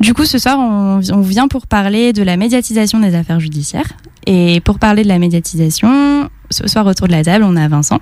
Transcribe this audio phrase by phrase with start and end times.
[0.00, 3.88] Du coup, ce soir, on, on vient pour parler de la médiatisation des affaires judiciaires.
[4.26, 8.00] Et pour parler de la médiatisation, ce soir autour de la table, on a Vincent.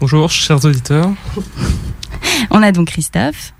[0.00, 1.10] Bonjour, chers auditeurs.
[2.50, 3.52] On a donc Christophe.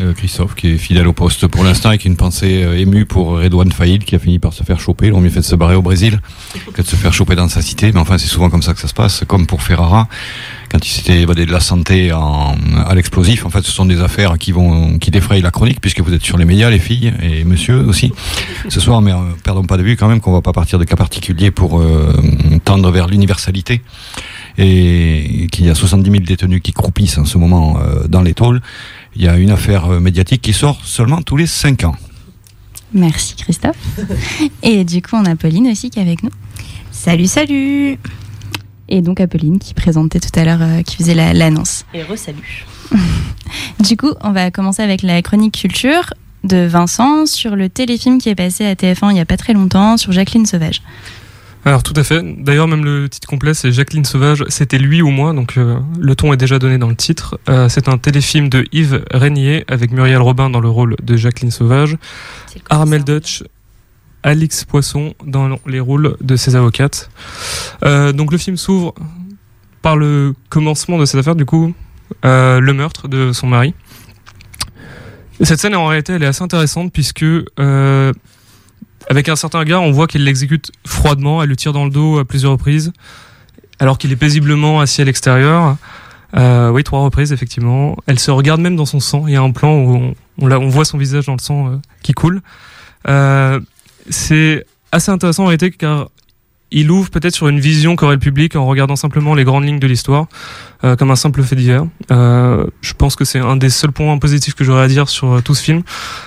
[0.00, 3.38] Euh, Christophe qui est fidèle au poste pour l'instant avec une pensée euh, émue pour
[3.38, 5.06] Redouane Faïd qui a fini par se faire choper.
[5.06, 6.18] Ils ont mieux fait de se barrer au Brésil
[6.72, 7.92] que de se faire choper dans sa cité.
[7.92, 9.22] Mais enfin, c'est souvent comme ça que ça se passe.
[9.28, 10.08] Comme pour Ferrara,
[10.74, 13.46] quand il s'était évadé de la santé en, à l'explosif.
[13.46, 16.24] En fait, ce sont des affaires qui vont, qui défrayent la chronique puisque vous êtes
[16.24, 18.12] sur les médias, les filles et monsieur aussi.
[18.68, 20.84] Ce soir, mais euh, perdons pas de vue quand même qu'on va pas partir de
[20.84, 22.12] cas particuliers pour euh,
[22.64, 23.82] tendre vers l'universalité
[24.58, 28.34] et qu'il y a 70 000 détenus qui croupissent en ce moment euh, dans les
[28.34, 28.60] tôles.
[29.16, 31.94] Il y a une affaire euh, médiatique qui sort seulement tous les 5 ans.
[32.92, 33.76] Merci Christophe.
[34.62, 36.30] Et du coup, on a Pauline aussi qui est avec nous.
[36.92, 37.98] Salut, salut
[38.88, 41.84] Et donc Apolline qui présentait tout à l'heure, euh, qui faisait la- l'annonce.
[41.94, 42.64] Et re-salut.
[43.80, 46.12] Du coup, on va commencer avec la chronique culture
[46.42, 49.52] de Vincent sur le téléfilm qui est passé à TF1 il n'y a pas très
[49.52, 50.82] longtemps sur Jacqueline Sauvage.
[51.64, 52.22] Alors tout à fait.
[52.42, 54.44] D'ailleurs, même le titre complet, c'est Jacqueline Sauvage.
[54.48, 57.38] C'était lui ou moi, donc euh, le ton est déjà donné dans le titre.
[57.48, 61.50] Euh, c'est un téléfilm de Yves Régnier avec Muriel Robin dans le rôle de Jacqueline
[61.50, 61.96] Sauvage,
[62.68, 63.02] Armel.
[63.04, 63.44] Dutch,
[64.22, 67.10] Alix Poisson dans les rôles de ses avocates.
[67.84, 68.94] Euh, donc le film s'ouvre
[69.80, 71.74] par le commencement de cette affaire, du coup,
[72.22, 73.74] le meurtre de son mari.
[75.40, 78.12] Et Cette scène, en réalité, elle est assez intéressante puisque, euh,
[79.08, 81.42] avec un certain regard, on voit qu'elle l'exécute froidement.
[81.42, 82.92] Elle le tire dans le dos à plusieurs reprises,
[83.78, 85.76] alors qu'il est paisiblement assis à l'extérieur.
[86.36, 87.96] Euh, oui, trois reprises, effectivement.
[88.06, 89.26] Elle se regarde même dans son sang.
[89.26, 92.12] Il y a un plan où on, voit son visage dans le sang euh, qui
[92.12, 92.40] coule.
[93.08, 93.60] Euh,
[94.10, 96.08] c'est assez intéressant en réalité car
[96.70, 99.78] il ouvre peut-être sur une vision qu'aurait le public en regardant simplement les grandes lignes
[99.78, 100.26] de l'histoire
[100.82, 101.86] euh, comme un simple fait divers.
[102.10, 105.40] Euh, je pense que c'est un des seuls points positifs que j'aurais à dire sur
[105.42, 105.82] tout ce film,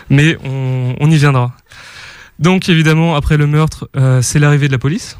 [0.10, 1.52] mais on, on y viendra.
[2.40, 5.18] Donc évidemment, après le meurtre, euh, c'est l'arrivée de la police.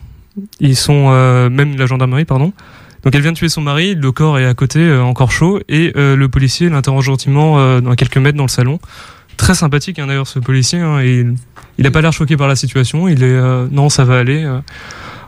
[0.60, 2.54] Ils sont euh, même la gendarmerie, pardon.
[3.04, 5.60] Donc elle vient de tuer son mari, le corps est à côté, euh, encore chaud,
[5.70, 8.80] et le policier l'interroge gentiment dans quelques mètres dans le salon.
[9.38, 11.36] Très sympathique hein, d'ailleurs ce policier, hein, il,
[11.78, 13.08] il a pas l'air choqué par la situation.
[13.08, 13.40] Il est
[13.72, 14.46] non, ça va aller.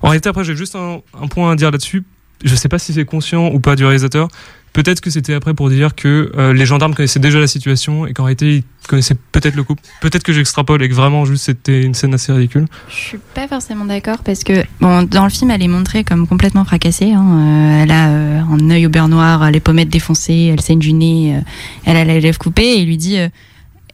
[0.01, 2.03] En réalité, après, j'ai juste un, point à dire là-dessus.
[2.43, 4.29] Je sais pas si c'est conscient ou pas du réalisateur.
[4.73, 8.13] Peut-être que c'était après pour dire que euh, les gendarmes connaissaient déjà la situation et
[8.13, 9.81] qu'en réalité ils connaissaient peut-être le couple.
[10.01, 12.65] Peut-être que j'extrapole et que vraiment juste c'était une scène assez ridicule.
[12.89, 16.27] Je suis pas forcément d'accord parce que bon, dans le film, elle est montrée comme
[16.27, 17.11] complètement fracassée.
[17.13, 17.25] hein.
[17.29, 20.93] Euh, elle a euh, un œil au beurre noir, les pommettes défoncées, elle saigne du
[20.93, 21.39] nez, euh,
[21.85, 23.27] elle a les lèvres coupées et il lui dit euh,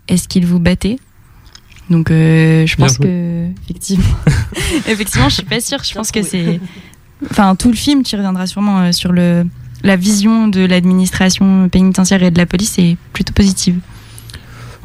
[0.08, 0.98] Est-ce qu'il vous battait?
[1.90, 4.04] Donc euh, je pense que effectivement,
[4.88, 5.84] effectivement, je suis pas sûre.
[5.84, 6.60] Je pense que c'est,
[7.30, 9.46] enfin, tout le film, tu reviendras sûrement euh, sur le
[9.86, 13.78] la vision de l'administration pénitentiaire et de la police est plutôt positive.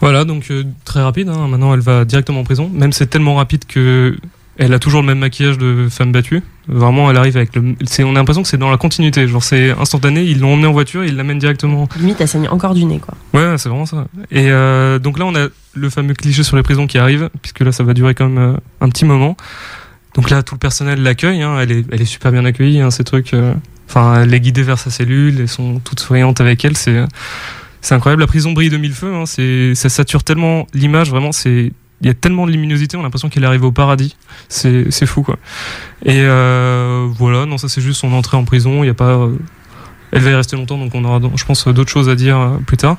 [0.01, 1.29] Voilà, donc euh, très rapide.
[1.29, 1.49] hein.
[1.49, 2.71] Maintenant, elle va directement en prison.
[2.73, 4.17] Même c'est tellement rapide que
[4.59, 6.43] elle a toujours le même maquillage de femme battue.
[6.69, 7.75] Vraiment, elle arrive avec le.
[7.87, 9.27] c'est- On a l'impression que c'est dans la continuité.
[9.27, 10.23] Genre, c'est instantané.
[10.25, 11.89] Ils l'ont emmenée en voiture, ils l'amènent directement.
[11.99, 13.15] Limite, elle saigne encore du nez, quoi.
[13.35, 14.07] Ouais, c'est vraiment ça.
[14.31, 17.61] Et euh, donc là, on a le fameux cliché sur les prisons qui arrive, puisque
[17.61, 19.37] là, ça va durer quand même euh, un petit moment.
[20.15, 21.41] Donc là, tout le personnel l'accueille.
[21.43, 21.59] hein.
[21.61, 22.81] Elle est, elle est super bien accueillie.
[22.81, 23.33] Hein, ces trucs.
[23.91, 25.41] Enfin, elle est guidée vers sa cellule.
[25.41, 26.77] Elles sont toutes souriantes avec elle.
[26.77, 27.05] C'est
[27.81, 28.21] c'est incroyable.
[28.21, 29.13] La prison brille de mille feux.
[29.13, 29.27] Hein.
[29.27, 31.11] C'est ça sature tellement l'image.
[31.11, 32.97] Vraiment, c'est il y a tellement de luminosité.
[32.97, 34.17] On a l'impression qu'elle arrive au paradis.
[34.49, 35.39] C'est c'est fou quoi.
[36.05, 37.47] Et euh, voilà.
[37.47, 38.85] Non, ça c'est juste son entrée en prison.
[38.85, 39.11] Il y a pas.
[39.17, 39.37] euh,
[40.13, 42.57] elle va y rester longtemps, donc on aura, je pense, d'autres choses à dire euh,
[42.67, 42.97] plus tard.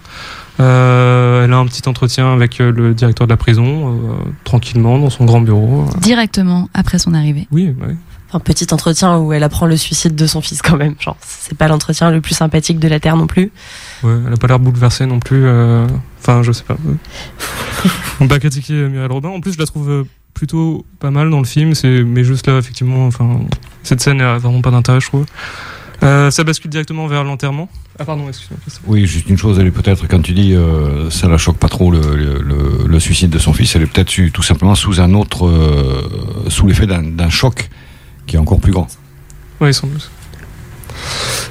[0.61, 4.13] Euh, elle a un petit entretien avec le directeur de la prison, euh,
[4.45, 5.89] tranquillement, dans son grand bureau.
[5.99, 7.47] Directement après son arrivée.
[7.51, 7.95] Oui, ouais.
[8.33, 10.95] Un petit entretien où elle apprend le suicide de son fils, quand même.
[10.99, 13.51] Genre, c'est pas l'entretien le plus sympathique de la Terre non plus.
[14.03, 15.45] Ouais, elle a pas l'air bouleversée non plus.
[15.45, 15.85] euh,
[16.21, 16.77] Enfin, je sais pas.
[18.21, 19.29] On va critiquer euh, Muriel Robin.
[19.29, 20.03] En plus, je la trouve euh,
[20.33, 21.73] plutôt pas mal dans le film.
[21.75, 23.39] C'est, mais juste là, effectivement, enfin,
[23.83, 25.25] cette scène a vraiment pas d'intérêt, je trouve.
[26.03, 27.69] Euh, ça bascule directement vers l'enterrement.
[27.99, 28.57] Ah pardon, excuse-moi.
[28.87, 31.67] Oui, juste une chose, elle est peut-être, quand tu dis euh, ça la choque pas
[31.69, 34.99] trop le, le, le- le suicide de son fils, elle est peut-être tout simplement sous
[34.99, 36.01] un autre, euh,
[36.47, 37.69] sous l'effet d'un d'un choc
[38.31, 38.87] qui est encore plus grand.
[39.59, 40.09] Oui, sans doute.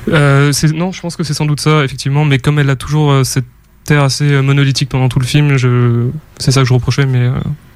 [0.08, 3.10] Euh, non, je pense que c'est sans doute ça, effectivement, mais comme elle a toujours
[3.12, 3.44] euh, cette
[3.90, 6.08] air assez euh, monolithique pendant tout le film, je...
[6.38, 7.32] c'est ça que je reprochais, mais euh,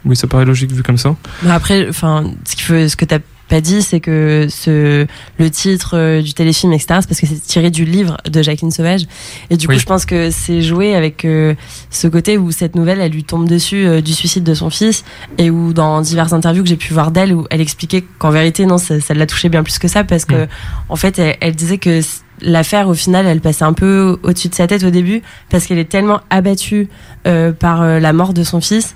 [0.07, 1.17] oui, ça paraît logique vu comme ça.
[1.43, 3.19] Mais après, enfin, ce, qu'il faut- ce que t'as
[3.49, 5.07] pas dit, c'est que ce,
[5.39, 8.71] le titre euh, du téléfilm, etc., c'est parce que c'est tiré du livre de Jacqueline
[8.71, 9.03] Sauvage.
[9.51, 9.79] Et du coup, Oui.
[9.79, 11.55] je pense que c'est joué avec euh,
[11.91, 15.05] ce côté où cette nouvelle, elle lui tombe dessus euh, du suicide de son fils,
[15.39, 18.67] et où dans diverses interviews que j'ai pu voir d'elle, où elle expliquait qu'en vérité,
[18.67, 20.47] non, ça, ça l'a touché bien plus que ça, parce que,
[20.89, 22.01] en fait, elle, elle disait que
[22.41, 25.79] l'affaire, au final, elle passait un peu au-dessus de sa tête au début, parce qu'elle
[25.79, 26.89] est tellement abattue
[27.27, 28.95] euh, par euh, la mort de son fils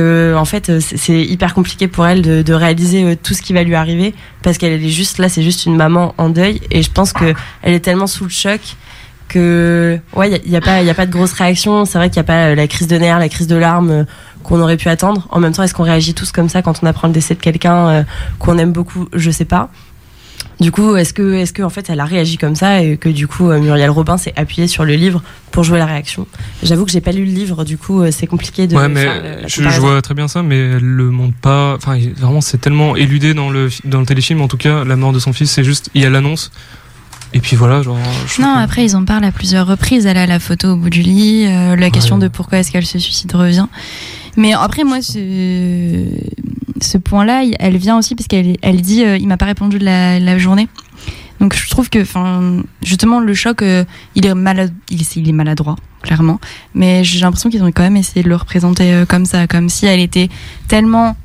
[0.00, 4.14] en fait c'est hyper compliqué pour elle de, réaliser tout ce qui va lui arriver
[4.42, 7.34] parce qu'elle est juste là, c'est juste une maman en deuil et je pense que
[7.62, 8.60] elle est tellement sous le choc
[9.28, 12.20] que ouais, il y, a, pas y a pas de grosse réaction, c'est vrai qu'il
[12.20, 14.06] n'y a pas la crise de nerfs, la crise de larmes
[14.42, 15.26] qu'on aurait pu attendre.
[15.30, 17.40] En même temps, est-ce qu'on réagit tous comme ça quand on apprend le décès de
[17.40, 18.04] quelqu'un
[18.38, 19.08] qu'on aime beaucoup?
[19.14, 19.70] Je sais pas.
[20.60, 23.08] Du coup, est-ce que, est-ce que en fait, elle a réagi comme ça et que
[23.08, 26.26] du coup, Muriel Robin s'est appuyée sur le livre pour jouer la réaction?
[26.62, 28.76] J'avoue que j'ai pas lu le livre, du coup, c'est compliqué de.
[28.76, 29.06] Ouais, mais
[29.46, 31.74] je, vois très bien ça, mais elle le montre pas.
[31.74, 34.40] Enfin, vraiment, c'est tellement éludé dans le dans le téléfilm.
[34.40, 36.50] En tout cas, la mort de son fils, c'est juste il y a l'annonce.
[37.34, 37.98] Et puis voilà, genre.
[38.38, 40.06] Non, après ils en parlent à plusieurs reprises.
[40.06, 42.86] Elle a la photo au bout du lit, euh, la question de pourquoi est-ce qu'elle
[42.86, 43.66] se suicide revient.
[44.36, 46.04] Mais après, moi, ce,
[46.80, 50.38] ce point-là, elle vient aussi parce qu'elle elle dit euh, il m'a pas répondu la,
[50.38, 50.68] journée.
[51.40, 52.04] Donc je trouve que,
[52.82, 53.84] justement, le choc, euh,
[54.14, 56.40] il, est malade, il, est maladroit, clairement.
[56.74, 59.68] Mais j'ai l'impression qu'ils ont quand même essayé de le représenter euh, comme ça, comme
[59.68, 60.28] si elle était
[60.68, 61.16] tellement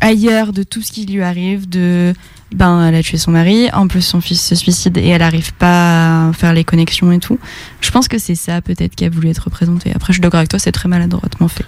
[0.00, 2.12] ailleurs de tout ce qui lui arrive, de
[2.54, 5.54] ben elle a tué son mari, en plus son fils se suicide et elle n'arrive
[5.54, 7.38] pas à faire les connexions et tout.
[7.80, 9.90] Je pense que c'est ça peut-être qui a voulu être représenté.
[9.94, 11.64] Après je suis d'accord avec toi, c'est très maladroitement fait.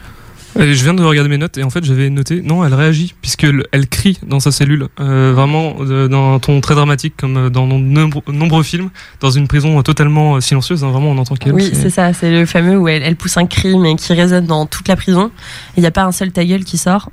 [0.58, 3.46] Je viens de regarder mes notes et en fait j'avais noté non elle réagit puisque
[3.72, 7.50] elle crie dans sa cellule euh, vraiment euh, dans un ton très dramatique comme euh,
[7.50, 11.70] dans nombre, nombreux films dans une prison totalement silencieuse hein, vraiment on entend qu'elle oui
[11.72, 14.66] c'est ça c'est le fameux où elle, elle, pousse un cri mais qui résonne dans
[14.66, 15.30] toute la prison
[15.76, 17.10] il n'y a pas un seul ta gueule qui sort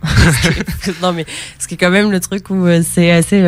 [1.02, 1.26] non mais
[1.60, 3.42] ce qui est quand même le truc où c'est assez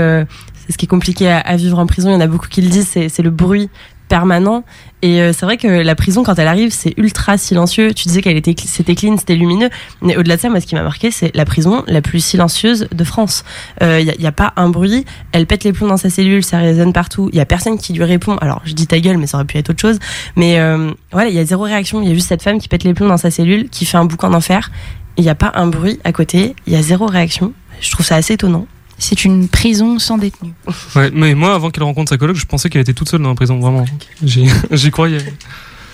[0.66, 2.10] c'est ce qui est compliqué à, vivre en prison.
[2.10, 3.70] Il y en a beaucoup qui le disent, c'est le bruit
[4.08, 4.64] permanent.
[5.02, 7.94] Et euh, c'est vrai que la prison, quand elle arrive, c'est ultra silencieux.
[7.94, 9.70] Tu disais qu'elle était, c'était clean, c'était lumineux.
[10.02, 12.88] Mais au-delà de ça, moi, ce qui m'a marqué, c'est la prison la plus silencieuse
[12.92, 13.44] de France.
[13.82, 15.06] Il euh, n'y a, pas un bruit.
[15.32, 17.30] Elle pète les plombs dans sa cellule, ça résonne partout.
[17.34, 18.38] Il y a personne qui lui répond.
[18.38, 20.00] Alors, je dis ta gueule, mais ça aurait pu être autre chose.
[20.36, 22.02] Mais euh, voilà, il y a zéro réaction.
[22.02, 23.98] Il y a juste cette femme qui pète les plombs dans sa cellule, qui fait
[23.98, 24.72] un boucan d'enfer.
[25.18, 26.56] Il n'y a pas un bruit à côté.
[26.68, 27.54] Il y a zéro réaction.
[27.80, 28.66] Je trouve ça assez étonnant.
[28.98, 30.54] C'est une prison sans détenus.
[30.96, 33.30] Ouais, mais moi, avant qu'elle rencontre sa coloc, je pensais qu'elle était toute seule dans
[33.30, 33.86] la prison, vraiment.
[34.24, 34.48] J'y
[34.92, 35.20] croyais.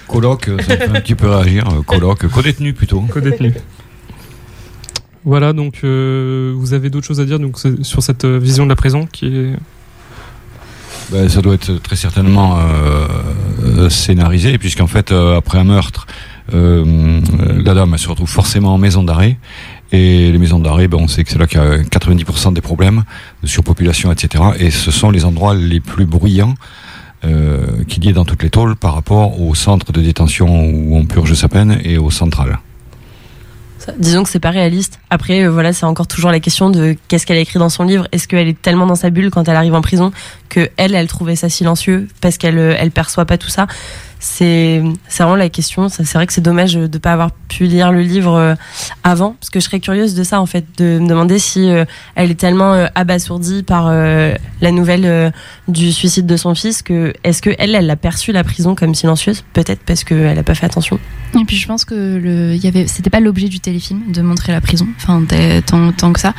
[0.07, 1.65] Coloc, ça fait un petit peu réagir.
[1.85, 3.01] Coloc, co-détenu plutôt.
[3.01, 3.53] Co-détenu.
[5.23, 8.69] Voilà, donc euh, vous avez d'autres choses à dire donc, sur cette euh, vision de
[8.69, 9.55] la prison qui est.
[11.11, 16.07] Ben, ça doit être très certainement euh, scénarisé, puisqu'en fait, après un meurtre,
[16.53, 19.37] la dame elle se retrouve forcément en maison d'arrêt
[19.91, 22.61] et les maisons d'arrêt, ben, on sait que c'est là qu'il y a 90% des
[22.61, 23.03] problèmes
[23.43, 24.43] de surpopulation, etc.
[24.57, 26.55] Et ce sont les endroits les plus bruyants
[27.25, 30.95] euh, qu'il y ait dans toutes les tôles par rapport au centre de détention où
[30.95, 32.59] on purge sa peine et au central.
[33.97, 34.99] Disons que c'est pas réaliste.
[35.09, 37.83] Après, euh, voilà, c'est encore toujours la question de qu'est-ce qu'elle a écrit dans son
[37.83, 38.07] livre.
[38.11, 40.11] Est-ce qu'elle est tellement dans sa bulle quand elle arrive en prison
[40.49, 43.67] que elle, elle trouvait ça silencieux parce qu'elle, euh, elle perçoit pas tout ça?
[44.21, 44.83] C'est
[45.17, 45.89] vraiment la question.
[45.89, 48.55] C'est vrai que c'est dommage de ne pas avoir pu lire le livre euh,
[49.03, 51.85] avant, parce que je serais curieuse de ça, en fait, de me demander si euh,
[52.13, 55.33] elle est tellement euh, abasourdie par la nouvelle
[55.67, 58.93] du suicide de son fils que est-ce que elle, elle a perçu la prison comme
[58.93, 59.43] silencieuse?
[59.53, 60.99] Peut-être parce qu'elle n'a pas fait attention.
[61.39, 64.51] Et puis je pense que le, y avait, c'était pas l'objet du téléfilm de montrer
[64.51, 65.23] la prison, enfin
[65.65, 66.33] tant, tant que ça,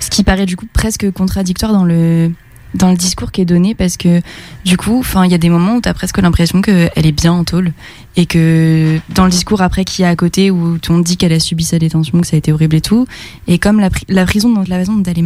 [0.00, 2.32] ce qui paraît du coup presque contradictoire dans le
[2.74, 4.20] dans le discours qui est donné parce que
[4.64, 7.32] du coup, il y a des moments où tu as presque l'impression qu'elle est bien
[7.32, 7.72] en tôle
[8.16, 11.40] et que dans le discours après qui est à côté où on dit qu'elle a
[11.40, 13.06] subi sa détention, que ça a été horrible et tout,
[13.46, 13.90] et comme la,
[14.26, 15.18] prison, donc la façon dont elle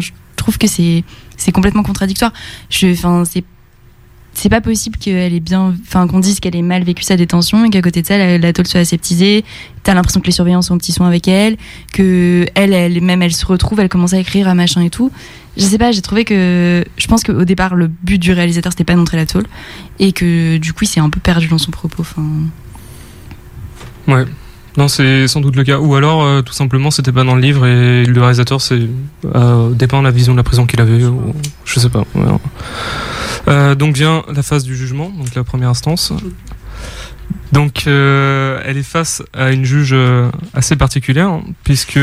[0.00, 1.04] je trouve que c'est
[1.52, 2.32] complètement contradictoire.
[2.70, 2.94] Je,
[3.24, 3.44] c'est
[4.34, 7.64] c'est pas possible qu'elle ait bien, enfin qu'on dise qu'elle ait mal vécu sa détention
[7.64, 9.44] et qu'à côté de ça la, tôle soit aseptisée.
[9.82, 11.56] T'as l'impression que les surveillants sont petits soins avec elle,
[11.92, 15.10] que elle, elle même elle se retrouve, elle commence à écrire à machin et tout.
[15.56, 18.84] Je sais pas, j'ai trouvé que, je pense qu'au départ le but du réalisateur c'était
[18.84, 19.44] pas de montrer la tôle
[19.98, 22.04] et que du coup il s'est un peu perdu dans son propos.
[24.08, 24.24] Ouais.
[24.76, 25.78] Non, c'est sans doute le cas.
[25.78, 28.88] Ou alors, euh, tout simplement, c'était pas dans le livre et le réalisateur, c'est
[29.34, 31.04] euh, dépend de la vision de la prison qu'il avait.
[31.04, 32.04] Ou, je sais pas.
[33.46, 36.12] Euh, donc vient la phase du jugement, donc la première instance.
[37.52, 39.94] Donc euh, elle est face à une juge
[40.54, 42.00] assez particulière, puisque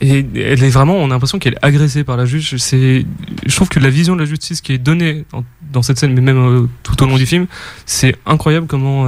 [0.00, 2.56] et elle est vraiment, on a l'impression qu'elle est agressée par la juge.
[2.56, 3.04] C'est,
[3.46, 5.24] je trouve que la vision de la justice qui est donnée
[5.72, 7.46] dans, cette scène, mais même tout au long du film,
[7.86, 9.02] c'est incroyable comment,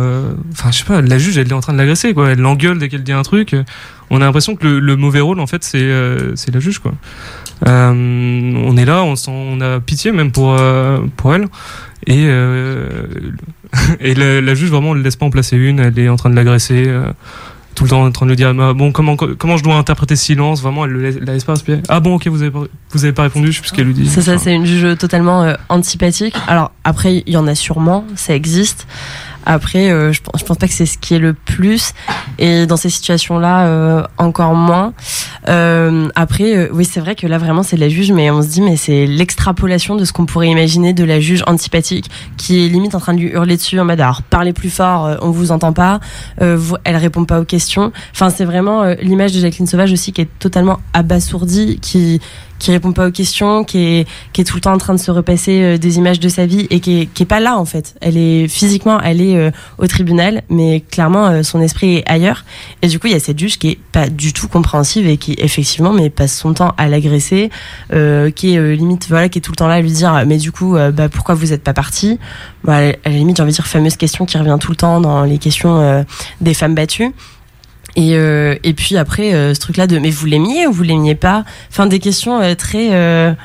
[0.52, 2.30] enfin, je sais pas, la juge, elle est en train de l'agresser, quoi.
[2.30, 3.56] Elle l'engueule dès qu'elle dit un truc.
[4.10, 5.90] On a l'impression que le, mauvais rôle, en fait, c'est,
[6.34, 6.92] c'est la juge, quoi.
[7.66, 7.92] Euh,
[8.56, 11.46] on est là, on, sent, on a pitié même pour, euh, pour elle.
[12.06, 12.86] Et, euh,
[14.00, 15.78] et la, juge, vraiment, ne laisse pas en placer une.
[15.80, 16.90] Elle est en train de l'agresser
[17.74, 20.16] tout le temps en train de lui dire ah, bon comment comment je dois interpréter
[20.16, 20.62] ce silence?
[20.62, 21.82] Vraiment elle le laisse, la laisse pas respirer.
[21.88, 23.86] Ah bon ok vous avez pas, vous avez pas répondu je sais plus ce qu'elle
[23.86, 24.08] lui dit.
[24.08, 26.36] C'est ça c'est une juge totalement antipathique.
[26.46, 28.86] Alors après il y en a sûrement ça existe
[29.46, 31.92] Après, euh, je, pense, pense pas que c'est ce qui est le plus.
[32.38, 34.92] Et dans ces situations-là, euh, encore moins.
[35.48, 38.48] Euh, après, oui, c'est vrai que là, vraiment, c'est de la juge, mais on se
[38.48, 42.68] dit, mais c'est l'extrapolation de ce qu'on pourrait imaginer de la juge antipathique, qui est
[42.68, 45.52] limite en train de lui hurler dessus en mode, alors, parlez plus fort, on vous
[45.52, 46.00] entend pas,
[46.40, 47.92] vous, elle répond pas aux questions.
[48.12, 52.20] Enfin, c'est vraiment l'image de Jacqueline Sauvage aussi qui est totalement abasourdie, qui
[52.62, 55.00] qui répond pas aux questions, qui est, qui est tout le temps en train de
[55.00, 57.58] se repasser euh, des images de sa vie et qui est, qui est pas là
[57.58, 57.96] en fait.
[58.00, 62.44] Elle est physiquement, elle est euh, au tribunal, mais clairement euh, son esprit est ailleurs.
[62.80, 65.16] Et du coup, il y a cette juge qui est pas du tout compréhensive et
[65.16, 67.50] qui effectivement, mais passe son temps à l'agresser,
[67.90, 70.52] qui est limite, voilà, qui est tout le temps là à lui dire, mais du
[70.52, 72.18] coup, bah, pourquoi vous êtes pas parti?
[72.64, 75.00] Bah, À la limite, j'ai envie de dire fameuse question qui revient tout le temps
[75.00, 76.04] dans les questions
[76.40, 77.12] des femmes battues.
[77.96, 81.14] Et, euh, et puis après, euh, ce truc-là de mais vous l'aimiez ou vous l'aimiez
[81.14, 81.44] pas?
[81.70, 83.36] Enfin, des questions euh, très,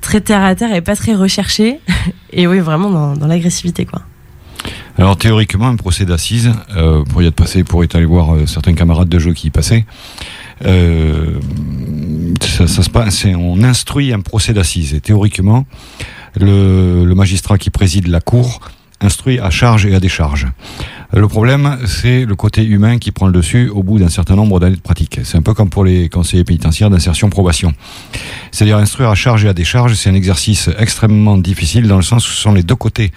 [0.00, 1.80] très terre à terre et pas très recherchées.
[2.32, 4.02] et oui, vraiment dans, dans l'agressivité, quoi.
[4.96, 6.52] Alors théoriquement, un procès d'assises,
[7.10, 9.84] pour y être passé, pour être allé voir certains camarades de jeu qui y passaient,
[10.62, 10.68] ça,
[12.68, 14.94] se passe, on instruit un procès d'assises.
[14.94, 15.66] Et théoriquement,
[16.36, 18.60] le magistrat qui préside la cour
[19.00, 20.46] instruit à charge et à décharge.
[21.12, 24.58] Le problème, c'est le côté humain qui prend le dessus au bout d'un certain nombre
[24.58, 25.20] d'années de pratique.
[25.22, 27.72] C'est un peu comme pour les conseillers pénitentiaires d'insertion probation.
[28.50, 32.28] C'est-à-dire instruire à charge et à décharge, c'est un exercice extrêmement difficile dans le sens
[32.28, 33.12] où ce sont les deux côtés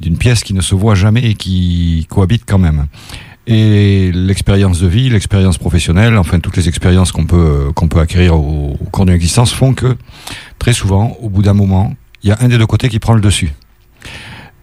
[0.00, 2.86] d'une pièce qui ne se voit jamais et qui cohabitent quand même.
[3.46, 8.36] Et l'expérience de vie, l'expérience professionnelle, enfin toutes les expériences qu'on peut qu'on peut acquérir
[8.36, 9.96] au, au cours d'une existence font que
[10.58, 13.12] très souvent, au bout d'un moment, il y a un des deux côtés qui prend
[13.12, 13.52] le dessus.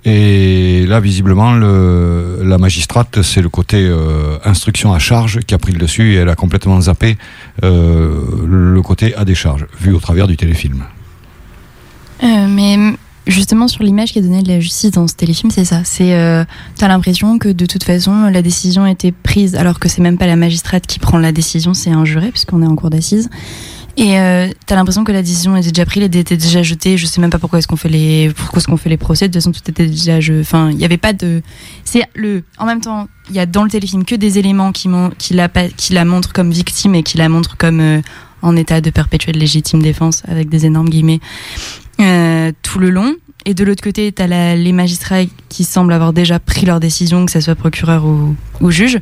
[0.04, 5.60] Et là, visiblement, le, la magistrate, c'est le côté euh, instruction à charge qui a
[5.60, 7.18] pris le dessus et elle a complètement zappé
[7.64, 8.10] euh,
[8.48, 10.86] le côté à décharge, vu au travers du téléfilm.
[12.24, 12.78] Euh, mais
[13.28, 15.82] justement sur l'image qui est donnée de la justice dans ce téléfilm, c'est ça.
[15.84, 16.46] C'est
[16.78, 20.28] t'as l'impression que de toute façon la décision était prise, alors que c'est même pas
[20.28, 23.30] la magistrate qui prend la décision, c'est un juré puisqu'on est en cour d'assises.
[24.02, 26.98] Et euh, t'as l'impression que la décision était déjà prise, elle était déjà jetée.
[26.98, 29.28] Je sais même pas pourquoi est-ce qu'on fait les pourquoi est-ce qu'on fait les procès.
[29.28, 30.18] De toute façon, tout était déjà.
[30.40, 31.44] Enfin, il y avait pas de.
[31.86, 32.44] C'est le.
[32.58, 34.90] En même temps, il y a dans le téléfilm que des éléments qui,
[35.20, 38.02] qui la qui la montrent comme victime et qui la montrent comme euh,
[38.42, 41.20] en état de perpétuelle légitime défense avec des énormes guillemets
[42.00, 43.14] euh, tout le long.
[43.46, 47.28] Et de l'autre côté, tu as les magistrats qui semblent avoir déjà pris leur décision,
[47.28, 49.00] que ce soit procureur ou, ou juge.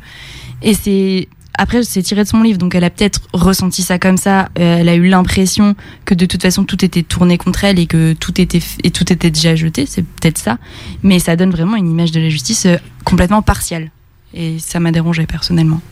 [0.62, 1.28] Et c'est
[1.60, 4.48] après, c'est tiré de son livre, donc elle a peut-être ressenti ça comme ça.
[4.58, 5.76] Euh, elle a eu l'impression
[6.06, 9.12] que de toute façon tout était tourné contre elle et que tout était et tout
[9.12, 9.84] était déjà jeté.
[9.84, 10.56] C'est peut-être ça,
[11.02, 13.90] mais ça donne vraiment une image de la justice euh, complètement partielle.
[14.32, 15.82] Et ça m'a dérangé personnellement.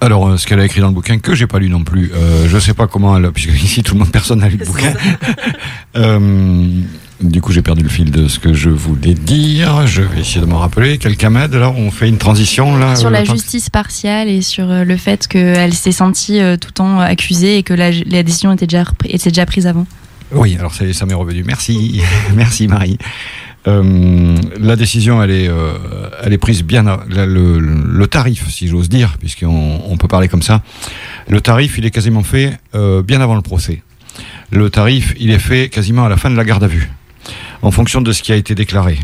[0.00, 2.12] Alors, euh, ce qu'elle a écrit dans le bouquin, que j'ai pas lu non plus,
[2.14, 4.66] euh, je sais pas comment elle, puisque ici tout le monde, personne n'a lu le
[4.66, 4.94] bouquin.
[5.96, 6.68] Euh,
[7.20, 9.86] du coup, j'ai perdu le fil de ce que je voulais dire.
[9.86, 10.98] Je vais essayer de me rappeler.
[10.98, 14.70] Quelqu'un m'aide là On fait une transition là sur euh, la justice partielle et sur
[14.70, 18.22] euh, le fait qu'elle s'est sentie euh, tout le temps accusée et que la, la
[18.22, 19.86] décision était déjà, était déjà prise avant.
[20.32, 21.42] Oui, alors ça, ça m'est revenu.
[21.44, 22.02] Merci,
[22.36, 22.98] merci Marie.
[23.66, 25.72] Euh, la décision, elle est, euh,
[26.22, 26.86] elle est prise bien.
[26.86, 30.62] à- la- le, le tarif, si j'ose dire, puisqu'on on peut parler comme ça.
[31.28, 33.82] Le tarif, il est quasiment fait euh, bien avant le procès.
[34.50, 36.88] Le tarif, il est fait quasiment à la fin de la garde à vue,
[37.62, 38.98] en fonction de ce qui a été déclaré.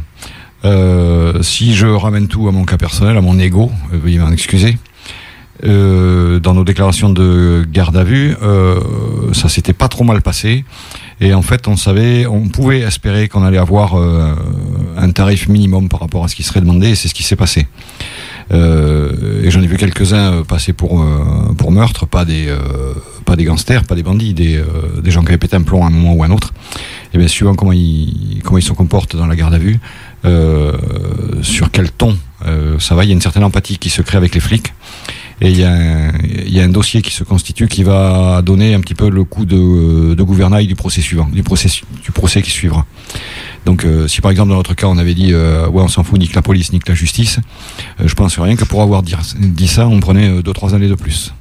[0.64, 4.30] Euh, si je ramène tout à mon cas personnel, à mon ego, euh, veuillez m'en
[4.30, 4.78] excuser.
[5.64, 8.34] euh, dans nos déclarations de garde à vue,
[9.32, 10.64] ça s'était pas trop mal passé.
[11.20, 16.00] Et en fait, on savait, on pouvait espérer qu'on allait avoir un tarif minimum par
[16.00, 17.66] rapport à ce qui serait demandé, et c'est ce qui s'est passé.
[18.52, 22.48] Euh, et j'en ai vu quelques-uns euh, passer pour euh, pour meurtre, pas des
[23.24, 24.62] pas des gangsters, pas des bandits, des
[25.02, 26.52] des gens qui avaient pété un plomb à un moment ou à un autre.
[27.12, 29.78] Et bien suivant comment ils comment ils se comportent dans la garde à vue,
[31.42, 32.16] sur quel ton
[32.78, 34.72] ça va, il y a une certaine empathie qui se crée avec les flics.
[35.40, 38.40] Et il y, a un, il y a un dossier qui se constitue qui va
[38.40, 41.68] donner un petit peu le coup de, de gouvernail du procès suivant, du procès,
[42.04, 42.86] du procès qui suivra.
[43.64, 46.04] Donc, euh, si par exemple dans notre cas on avait dit euh, ouais on s'en
[46.04, 47.38] fout ni que la police ni que la justice,
[48.00, 49.14] euh, je pense rien que pour avoir dit,
[49.68, 51.32] ça on prenait euh, deux trois années de plus.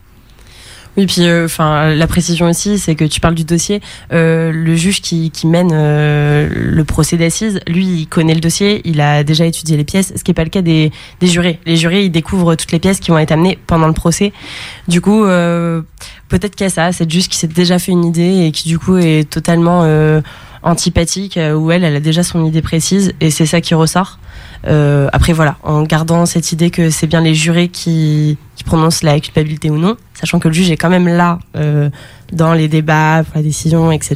[0.95, 3.81] Oui, puis enfin la précision aussi, c'est que tu parles du dossier.
[4.11, 9.47] Le juge qui, mène le procès d'assises, lui, il connaît le dossier, il a déjà
[9.47, 10.91] étudié les pièces, ce qui n'est pas le cas des,
[11.23, 11.59] jurés.
[11.65, 14.33] Les jurés, ils découvrent toutes les pièces qui vont être amenées pendant le procès.
[14.87, 18.45] Du coup, peut-être qu'il y a ça, c'est juste qui s'est déjà fait une idée
[18.45, 19.81] et qui du coup est totalement
[20.63, 24.19] antipathique, euh, où elle, elle a déjà son idée précise et c'est ça qui ressort.
[24.65, 29.19] Euh, après voilà, en gardant cette idée que c'est bien les jurés qui, prononcent la
[29.19, 31.89] culpabilité ou non, sachant que le juge est quand même là euh,
[32.31, 34.15] dans les débats, pour la décision, etc.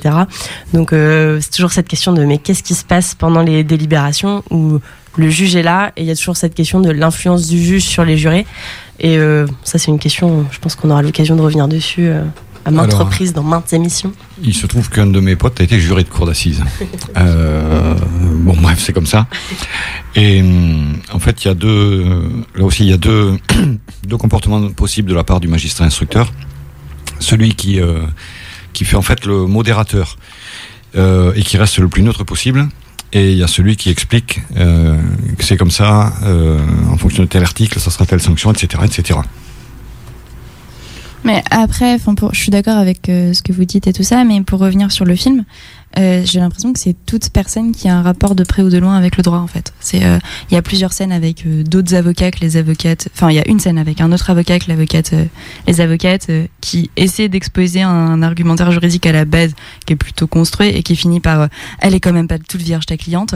[0.74, 4.80] Donc c'est toujours cette question de mais qu'est-ce qui se passe pendant les délibérations où
[5.18, 7.84] le juge est là et il y a toujours cette question de l'influence du juge
[7.84, 8.46] sur les jurés.
[9.02, 9.20] Et
[9.64, 12.10] ça, c'est une question, je pense qu'on aura l'occasion de revenir dessus
[12.68, 14.12] à maintes reprises dans maintes émissions.
[14.44, 16.64] Il se trouve qu'un de mes potes a été juré de cour d'assises.
[17.18, 19.28] Euh, bon, bref, c'est comme ça.
[20.16, 22.06] Et hum, en fait, il y a deux,
[22.56, 23.38] là aussi, il y a deux,
[24.08, 26.32] deux comportements possibles de la part du magistrat instructeur.
[27.20, 28.02] Celui qui, euh,
[28.74, 30.18] qui fait en fait le modérateur
[30.96, 32.68] euh, et qui reste le plus neutre possible.
[33.14, 36.14] Et il y a celui qui explique que c'est comme ça,
[36.92, 39.20] en fonction de tel article, ça sera telle sanction, etc., etc.
[41.28, 44.24] Mais après, pour, je suis d'accord avec euh, ce que vous dites et tout ça,
[44.24, 45.44] mais pour revenir sur le film,
[46.00, 48.78] euh, j'ai l'impression que c'est toute personne qui a un rapport de près ou de
[48.78, 49.74] loin avec le droit, en fait.
[49.96, 50.20] Euh,
[50.50, 53.10] il y a plusieurs scènes avec d'autres avocats que les avocates.
[53.14, 55.14] Enfin, il y a une scène avec un autre avocat que l'avocate,
[55.68, 56.32] les avocates,
[56.62, 59.54] qui essaie d'exposer un, argumentaire juridique à la base
[59.86, 62.86] qui est plutôt construit et qui finit par, elle est quand même pas toute vierge
[62.86, 63.36] ta cliente.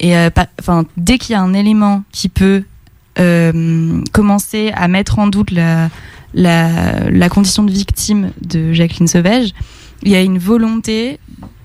[0.00, 0.12] Et
[0.60, 2.64] enfin, dès qu'il y a un élément qui peut
[4.12, 5.88] commencer à mettre en doute la,
[6.34, 9.52] la, condition de victime de Jacqueline Sauvage,
[10.02, 11.18] il y a une volonté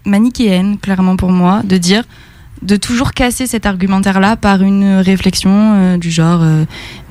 [0.06, 2.04] manichéenne, clairement pour moi, de dire
[2.64, 6.64] de toujours casser cet argumentaire-là par une réflexion euh, du genre euh,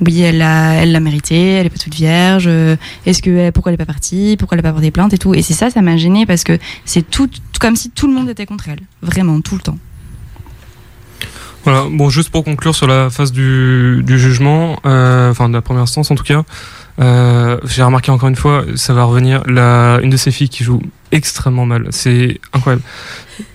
[0.03, 3.75] oui elle l'a elle mérité elle est pas toute vierge euh, est-ce que pourquoi elle
[3.75, 5.33] est pas partie pourquoi elle a pas porté plainte et tout.
[5.35, 7.29] Et c'est ça ça m'a gêné parce que c'est tout
[7.59, 9.77] comme si tout le monde était contre elle vraiment tout le temps.
[11.65, 16.11] Voilà, bon, juste pour conclure sur la phase du, jugement, enfin de la première instance
[16.11, 16.43] en tout cas,
[16.99, 20.63] euh, j'ai remarqué encore une fois, ça va revenir, la, une de ces filles qui
[20.63, 20.81] joue
[21.11, 21.87] extrêmement mal.
[21.91, 22.83] C'est incroyable.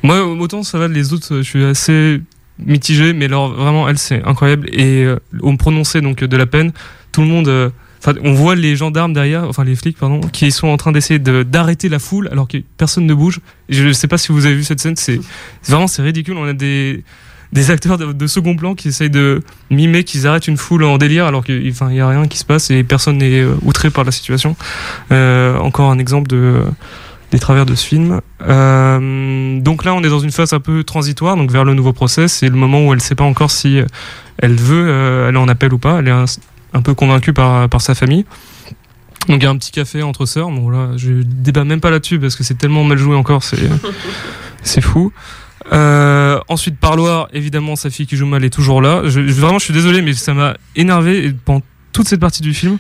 [0.02, 2.20] Moi, autant ça va, les autres, je suis assez
[2.58, 4.68] mitigé, mais alors vraiment, elle, c'est incroyable.
[4.72, 6.72] Et euh, au prononcer donc de la peine,
[7.12, 7.48] tout le monde.
[7.48, 7.70] euh,
[8.22, 11.42] on voit les gendarmes derrière, enfin les flics, pardon, qui sont en train d'essayer de-
[11.42, 13.40] d'arrêter la foule alors que personne ne bouge.
[13.68, 15.20] Je sais pas si vous avez vu cette scène, c'est
[15.66, 16.36] vraiment c'est ridicule.
[16.36, 17.02] On a des
[17.52, 20.98] des acteurs de, de second plan qui essayent de mimer qu'ils arrêtent une foule en
[20.98, 23.54] délire alors qu'il enfin, il y a rien qui se passe et personne n'est euh,
[23.62, 24.56] outré par la situation.
[25.12, 26.62] Euh, encore un exemple de
[27.30, 28.22] des travers de ce film.
[28.40, 31.92] Euh, donc là, on est dans une phase un peu transitoire, donc vers le nouveau
[31.92, 32.26] procès.
[32.26, 33.82] C'est le moment où elle ne sait pas encore si
[34.38, 35.98] elle veut aller en appel ou pas.
[35.98, 36.24] Elle est un,
[36.72, 38.24] un peu convaincue par, par sa famille.
[39.28, 40.50] Donc il y a un petit café entre sœurs.
[40.50, 43.68] Bon là, je débat même pas là-dessus parce que c'est tellement mal joué encore, c'est
[44.62, 45.12] c'est fou.
[45.72, 49.02] Euh, ensuite, Parloir, évidemment, sa fille qui joue mal est toujours là.
[49.04, 52.78] Vraiment, je suis désolé, mais ça m'a énervé pendant toute cette partie du film.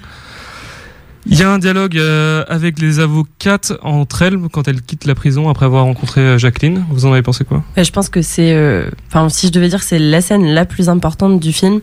[1.30, 5.14] Il y a un dialogue euh, avec les avocates entre elles quand elles quittent la
[5.14, 6.86] prison après avoir rencontré euh, Jacqueline.
[6.90, 7.62] Vous en avez pensé quoi?
[7.76, 10.88] Je pense que c'est, euh, enfin, si je devais dire, c'est la scène la plus
[10.88, 11.80] importante du film,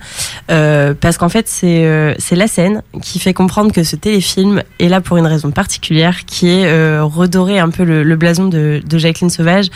[0.47, 5.01] parce qu'en fait, c'est c'est la scène qui fait comprendre que ce téléfilm est là
[5.01, 9.67] pour une raison particulière, qui est redorer un peu le, blason de Jacqueline Sauvage.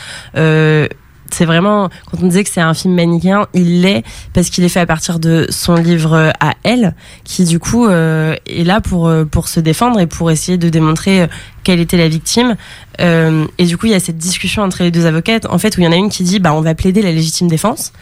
[1.30, 4.64] Euh, c'est vraiment, quand on disait que c'est un film manichéen, il l'est parce qu'il
[4.64, 8.80] est fait à partir de son livre à elle, qui du coup euh, est là
[8.80, 11.26] pour, euh, pour se défendre et pour essayer de démontrer euh,
[11.64, 12.56] quelle était la victime.
[13.00, 15.76] Euh, et du coup, il y a cette discussion entre les deux avocates, en fait,
[15.76, 17.92] où il y en a une qui dit, bah, on va plaider la légitime défense,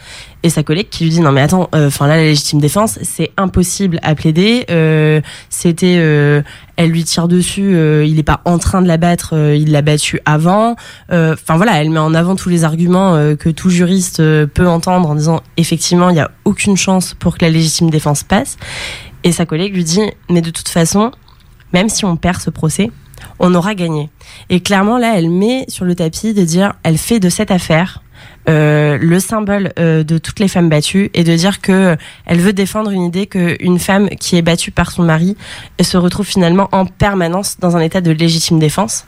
[0.43, 3.31] et sa collègue qui lui dit, non mais attends, enfin là, la légitime défense, c'est
[3.37, 4.65] impossible à plaider.
[4.69, 6.41] Euh, C'était, euh,
[6.77, 9.71] elle lui tire dessus, euh, il est pas en train de la battre, euh, il
[9.71, 10.75] l'a battue avant.
[11.11, 14.47] Euh, Enfin voilà, elle met en avant tous les arguments euh, que tout juriste euh,
[14.47, 18.23] peut entendre en disant, effectivement, il y a aucune chance pour que la légitime défense
[18.23, 18.57] passe.
[19.25, 21.11] Et sa collègue lui dit, mais de toute façon,
[21.73, 22.89] même si on perd ce procès,
[23.39, 24.09] on aura gagné.
[24.49, 28.03] Et clairement, là, elle met sur le tapis de dire, elle fait de cette affaire
[28.49, 32.39] euh, le symbole euh, de toutes les femmes battues et de dire que euh, elle
[32.39, 35.37] veut défendre une idée qu'une femme qui est battue par son mari
[35.77, 39.05] elle se retrouve finalement en permanence dans un état de légitime défense.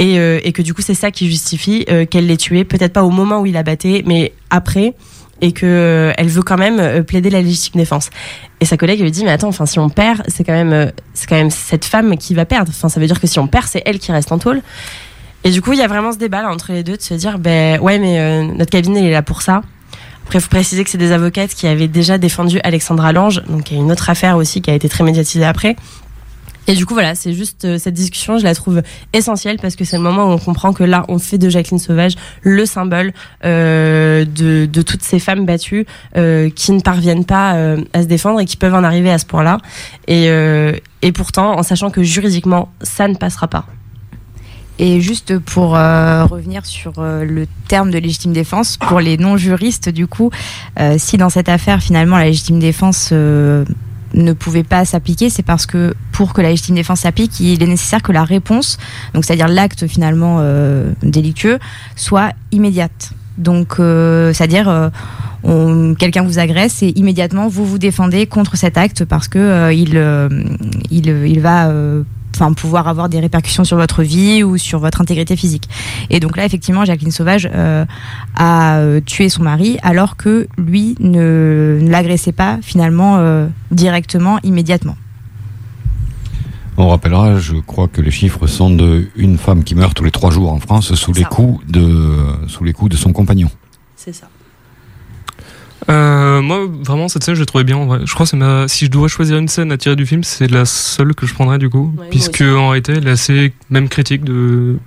[0.00, 2.94] Et, euh, et que du coup, c'est ça qui justifie euh, qu'elle l'ait tué, peut-être
[2.94, 4.94] pas au moment où il la battait, mais après,
[5.40, 8.10] et que euh, elle veut quand même euh, plaider la légitime défense.
[8.60, 10.86] Et sa collègue lui dit mais attends, enfin si on perd, c'est quand même euh,
[11.14, 12.70] c'est quand même cette femme qui va perdre.
[12.74, 14.62] Enfin ça veut dire que si on perd, c'est elle qui reste en tôle.
[15.42, 17.14] Et du coup, il y a vraiment ce débat là entre les deux de se
[17.14, 19.62] dire ben ouais mais notre cabinet il est là pour ça.
[20.24, 23.70] Après, il faut préciser que c'est des avocates qui avaient déjà défendu Alexandra Lange, donc
[23.70, 25.74] il y a une autre affaire aussi qui a été très médiatisée après.
[26.66, 29.84] Et du coup, voilà, c'est juste euh, cette discussion, je la trouve essentielle parce que
[29.84, 33.12] c'est le moment où on comprend que là, on fait de Jacqueline Sauvage le symbole
[33.44, 37.50] euh, de, toutes ces femmes battues euh, qui ne parviennent pas
[37.92, 39.58] à se défendre et qui peuvent en arriver à ce point-là.
[40.06, 43.66] Et, pourtant, en sachant que juridiquement, ça ne passera pas.
[44.78, 50.30] Et juste pour revenir sur le terme de légitime défense, pour les non-juristes, du coup,
[50.96, 53.12] si dans cette affaire, finalement, la légitime défense
[54.14, 57.66] ne pouvait pas s'appliquer, c'est parce que pour que la légitime défense s'applique, il est
[57.66, 58.78] nécessaire que la réponse,
[59.14, 61.58] donc c'est-à-dire l'acte finalement euh, délictueux,
[61.96, 63.12] soit immédiate.
[63.40, 69.06] Donc, euh, c'est-à-dire, euh, quelqu'un vous agresse et immédiatement vous vous défendez contre cet acte
[69.06, 69.98] parce que euh, il,
[70.90, 71.72] il, va
[72.34, 75.68] enfin pouvoir avoir des répercussions sur votre vie ou sur votre intégrité physique.
[76.10, 77.84] Et donc là, effectivement, Jacqueline Sauvage euh,
[78.36, 84.38] a euh, tué son mari alors que lui ne, ne l'agressait pas finalement euh, directement,
[84.42, 84.96] immédiatement.
[86.76, 90.10] On rappellera, je crois que les chiffres sont de une femme qui meurt tous les
[90.10, 92.16] trois jours en France sous les coups de
[92.46, 93.50] sous les coups de son compagnon.
[93.96, 94.28] C'est ça.
[95.90, 97.76] Euh, moi, vraiment, cette scène, je l'ai trouvée bien.
[97.76, 98.00] en vrai.
[98.04, 98.68] Je crois que ma...
[98.68, 101.34] si je dois choisir une scène à tirer du film, c'est la seule que je
[101.34, 101.92] prendrais du coup.
[101.96, 104.78] moi puisque en réalité, elle est assez même critique de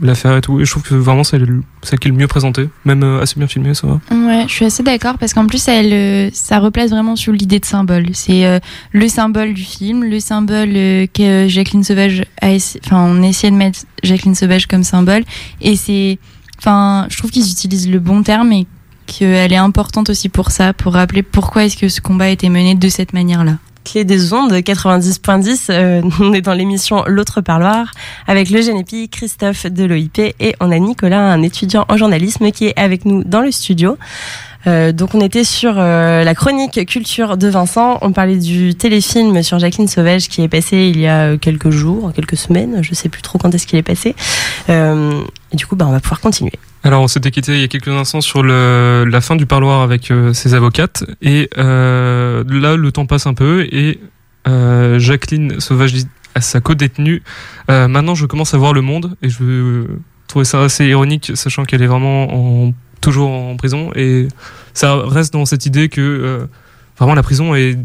[0.00, 0.60] l'affaire et tout.
[0.60, 2.68] Et je trouve que vraiment, c'est le- celle qui est le mieux présentée.
[2.84, 3.94] Même euh, assez bien filmée, ça va.
[4.16, 7.58] Ouais, je suis assez d'accord parce qu'en plus, elle, euh, ça replace vraiment sur l'idée
[7.60, 8.06] de symbole.
[8.14, 8.58] C'est euh,
[8.92, 13.50] le symbole du film, le symbole euh, que Jacqueline Sauvage a essa- Enfin, on essaie
[13.50, 15.24] de mettre Jacqueline Sauvage comme symbole.
[15.60, 16.18] Et c'est.
[16.58, 18.66] Enfin, je trouve qu'ils utilisent le bon terme et
[19.06, 22.48] qu'elle est importante aussi pour ça, pour rappeler pourquoi est-ce que ce combat a été
[22.48, 23.58] mené de cette manière-là.
[23.84, 27.92] Clé des ondes 90.10, euh, on est dans l'émission L'autre parloir
[28.26, 32.66] avec le Génépi, Christophe de l'OIP et on a Nicolas, un étudiant en journalisme qui
[32.66, 33.96] est avec nous dans le studio.
[34.66, 39.42] Euh, donc on était sur euh, la chronique culture de Vincent, on parlait du téléfilm
[39.42, 42.94] sur Jacqueline Sauvage qui est passé il y a euh, quelques jours, quelques semaines, je
[42.94, 44.14] sais plus trop quand est-ce qu'il est passé.
[44.68, 46.52] Et du coup bah, on va pouvoir continuer.
[46.82, 50.12] Alors, on s'était quitté il y a quelques instants sur la fin du parloir avec
[50.32, 51.04] ses avocates.
[51.20, 52.42] Et là,
[52.76, 53.98] le temps passe un peu et
[54.46, 57.22] Jacqueline Sauvage dit à sa co-détenue
[57.68, 59.16] Maintenant, je commence à voir le monde.
[59.22, 59.84] Et je
[60.28, 63.90] trouvais ça assez ironique, sachant qu'elle est vraiment en- toujours en prison.
[63.94, 64.28] Et
[64.74, 66.46] ça reste dans cette idée que euh,
[66.98, 67.76] vraiment la prison est,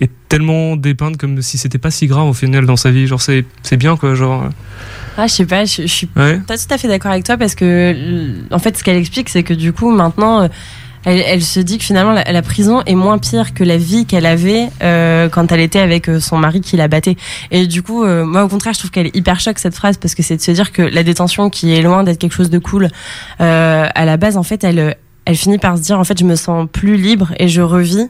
[0.00, 3.06] est tellement dépeinte comme si c'était pas si grave au final dans sa vie.
[3.06, 4.14] Genre, c'est c'est bien quoi.
[4.14, 4.48] Genre,
[5.16, 6.40] Ah je sais pas, je, je suis ouais.
[6.46, 9.42] pas tout à fait d'accord avec toi parce que en fait ce qu'elle explique c'est
[9.44, 10.48] que du coup maintenant euh,
[11.04, 14.06] elle, elle se dit que finalement la, la prison est moins pire que la vie
[14.06, 17.16] qu'elle avait euh, quand elle était avec euh, son mari qui la battait.
[17.50, 19.96] Et du coup euh, moi au contraire je trouve qu'elle est hyper choc cette phrase
[19.96, 22.50] parce que c'est de se dire que la détention qui est loin d'être quelque chose
[22.50, 22.88] de cool
[23.40, 26.24] euh, à la base en fait elle elle finit par se dire en fait je
[26.24, 28.08] me sens plus libre et je revis.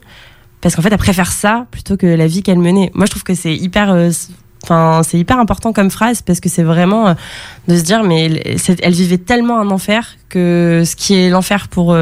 [0.60, 2.90] Parce qu'en fait elle préfère ça plutôt que la vie qu'elle menait.
[2.94, 4.10] Moi je trouve que c'est hyper euh,
[4.62, 7.14] Enfin, c'est hyper important comme phrase parce que c'est vraiment euh,
[7.68, 11.68] de se dire mais elle, elle vivait tellement un enfer que ce qui est l'enfer
[11.68, 11.94] pour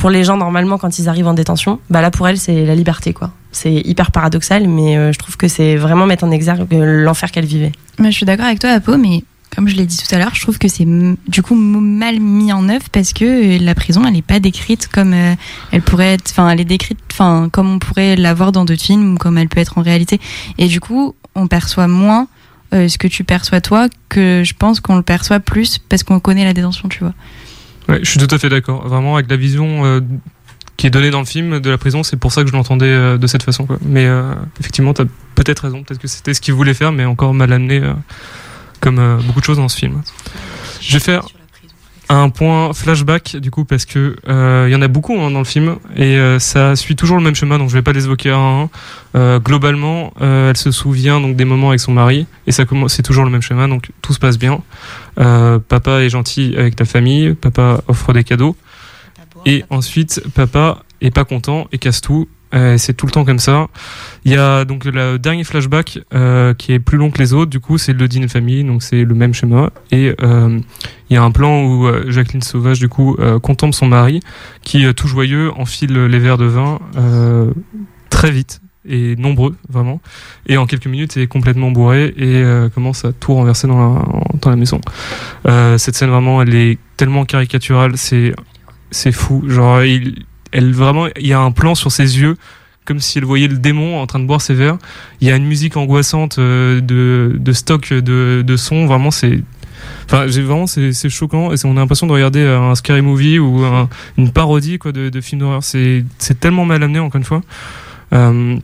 [0.00, 2.74] pour les gens normalement quand ils arrivent en détention, bah là pour elle c'est la
[2.74, 3.32] liberté quoi.
[3.52, 7.30] C'est hyper paradoxal mais euh, je trouve que c'est vraiment mettre en exergue euh, l'enfer
[7.30, 7.72] qu'elle vivait.
[8.02, 10.40] Je suis d'accord avec toi, Apo, mais comme je l'ai dit tout à l'heure, je
[10.40, 14.14] trouve que c'est du coup mal mis en œuvre parce que euh, la prison, elle
[14.14, 15.34] n'est pas décrite comme euh,
[15.70, 16.30] elle pourrait être.
[16.30, 19.36] Enfin, elle est décrite, enfin, comme on pourrait la voir dans d'autres films ou comme
[19.36, 20.18] elle peut être en réalité.
[20.56, 22.26] Et du coup, on perçoit moins
[22.72, 26.44] ce que tu perçois toi que je pense qu'on le perçoit plus parce qu'on connaît
[26.44, 27.14] la détention, tu vois.
[27.88, 28.86] Ouais, je suis tout à fait d'accord.
[28.86, 30.00] Vraiment, avec la vision euh,
[30.76, 32.86] qui est donnée dans le film de la prison, c'est pour ça que je l'entendais
[32.86, 33.66] euh, de cette façon.
[33.66, 33.78] Quoi.
[33.82, 35.82] Mais euh, effectivement, tu as peut-être raison.
[35.82, 37.82] Peut-être que c'était ce qu'il voulait faire, mais encore mal amené,
[38.80, 40.02] comme beaucoup de choses dans ce film.
[40.80, 41.26] Je vais faire
[42.10, 45.38] un point flashback, du coup, parce que euh, il y en a beaucoup hein, dans
[45.38, 48.04] le film, et euh, ça suit toujours le même schéma, donc je vais pas les
[48.04, 48.70] évoquer un à un.
[49.14, 52.94] Euh, globalement, euh, elle se souvient donc des moments avec son mari, et ça commence,
[52.94, 54.60] c'est toujours le même schéma, donc tout se passe bien.
[55.20, 58.56] Euh, papa est gentil avec ta famille, papa offre des cadeaux.
[59.46, 62.28] Et ensuite, papa est pas content et casse tout.
[62.54, 63.68] Euh, c'est tout le temps comme ça.
[64.24, 67.50] Il y a donc le dernier flashback euh, qui est plus long que les autres.
[67.50, 69.70] Du coup, c'est le dîner famille, donc c'est le même schéma.
[69.92, 70.58] Et euh,
[71.08, 74.20] il y a un plan où euh, Jacqueline Sauvage du coup euh, contemple son mari,
[74.62, 76.78] qui euh, tout joyeux enfile les verres de vin
[78.10, 80.00] très vite et nombreux vraiment.
[80.46, 84.04] Et en quelques minutes, est complètement bourré et commence à tout renverser dans la,
[84.40, 84.80] dans la maison.
[85.44, 88.34] Cette scène vraiment, elle est tellement caricaturale, c'est
[88.90, 89.44] c'est fou.
[89.48, 92.36] Genre, il, elle vraiment, il y a un plan sur ses yeux,
[92.84, 94.78] comme si elle voyait le démon en train de boire ses verres.
[95.20, 98.86] Il y a une musique angoissante euh, de, de stock de, de son.
[98.86, 99.42] Vraiment, c'est,
[100.06, 101.52] enfin, j'ai vraiment, c'est, choquant.
[101.52, 105.08] Et on a l'impression de regarder un scary movie ou un- une parodie quoi de,
[105.08, 105.62] de film d'horreur.
[105.62, 106.04] C'est,
[106.40, 107.42] tellement mal amené encore une fois.
[108.12, 108.56] Euh,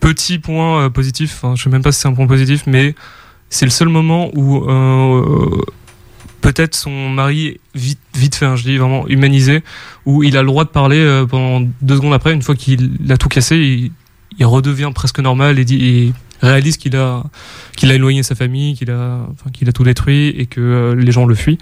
[0.00, 1.40] petit point euh, positif.
[1.42, 2.94] Enfin, je sais même pas si c'est un point positif, mais
[3.50, 5.62] c'est le seul moment où euh,
[6.40, 9.62] peut-être son mari vite vite fait, hein, je dis vraiment humanisé,
[10.04, 12.98] où il a le droit de parler euh, pendant deux secondes après, une fois qu'il
[13.10, 13.90] a tout cassé,
[14.38, 17.24] il, redevient presque normal et, dit, réalise qu'il a
[17.76, 21.10] qu'il a éloigné sa famille, qu'il a qu'il a tout détruit et que euh, les
[21.10, 21.58] gens le fuient.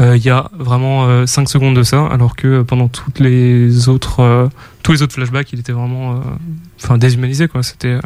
[0.00, 4.50] Euh, Il y a vraiment cinq secondes de ça, alors que pendant toutes les autres
[4.82, 6.22] tous les autres flashbacks, il était vraiment
[6.80, 7.62] enfin déshumanisé quoi.
[7.64, 7.98] C'était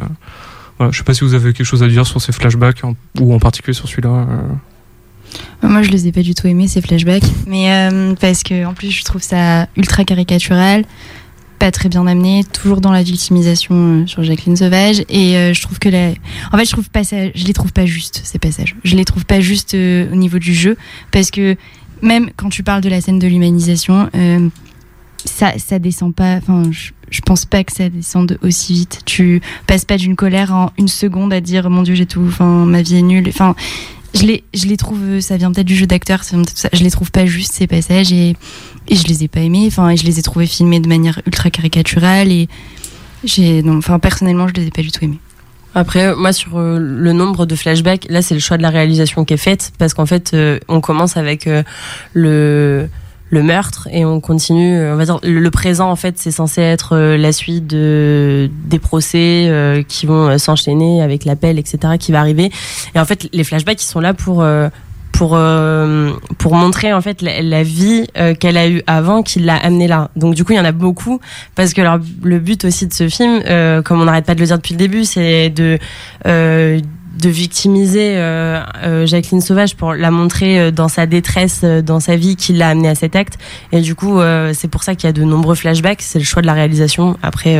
[0.77, 2.81] voilà, je sais pas si vous avez quelque chose à dire sur ces flashbacks
[3.19, 4.25] ou en particulier sur celui-là.
[5.63, 5.67] Euh.
[5.67, 8.73] Moi, je les ai pas du tout aimés ces flashbacks, mais euh, parce que en
[8.73, 10.85] plus, je trouve ça ultra caricatural,
[11.59, 15.79] pas très bien amené, toujours dans la victimisation euh, sur Jacqueline Sauvage, et je trouve
[15.79, 16.09] que la...
[16.51, 18.75] en fait, je trouve pas ça, je les trouve pas justes ces passages.
[18.83, 20.77] Je les trouve pas justes au niveau du jeu,
[21.11, 21.55] parce que
[22.01, 24.09] même quand tu parles de la scène de l'humanisation,
[25.25, 26.37] ça, ça descend pas.
[26.37, 26.63] Enfin,
[27.09, 29.01] je pense pas que ça descende aussi vite.
[29.05, 32.65] Tu passes pas d'une colère en une seconde à dire mon Dieu j'ai tout, enfin
[32.65, 33.27] ma vie est nulle.
[33.29, 33.55] Enfin,
[34.13, 36.21] je les, je les trouve, ça vient peut-être du jeu d'acteur.
[36.73, 38.35] Je les trouve pas justes ces passages et,
[38.87, 39.65] et je les ai pas aimés.
[39.67, 42.47] Enfin, je les ai trouvés filmés de manière ultra caricaturale et
[43.23, 45.19] j'ai, enfin personnellement je les ai pas du tout aimés.
[45.75, 49.25] Après, moi, sur euh, le nombre de flashbacks, là, c'est le choix de la réalisation
[49.25, 51.61] qui est faite, parce qu'en fait, euh, on commence avec euh,
[52.13, 52.89] le
[53.29, 56.61] le meurtre et on continue euh, on va dire le, présent en fait c'est censé
[56.61, 62.11] être euh, la suite de des procès euh, qui vont s'enchaîner avec l'appel etc qui
[62.11, 62.51] va arriver.
[62.95, 64.45] Et en fait les flashbacks ils sont là pour
[65.11, 65.39] pour
[66.37, 68.07] pour montrer en fait la, vie
[68.39, 70.09] qu'elle a eue avant qui l'a amenée là.
[70.15, 71.19] Donc du coup il y en a beaucoup
[71.55, 73.41] parce que leur- le but aussi de ce film
[73.83, 75.79] comme on n'arrête pas de le dire depuis le début c'est de
[77.17, 82.15] de victimiser euh, euh, Jacqueline Sauvage pour la montrer euh, dans sa détresse, dans sa
[82.15, 83.37] vie, qui l'a amenée à cet acte.
[83.71, 84.19] Et du coup,
[84.53, 86.01] c'est pour ça qu'il y a de nombreux flashbacks.
[86.01, 87.17] C'est le choix de la réalisation.
[87.23, 87.57] Après,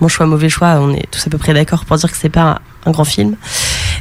[0.00, 2.28] bon choix, mauvais choix, on est tous à peu près d'accord pour dire que c'est
[2.28, 3.36] pas un, grand film.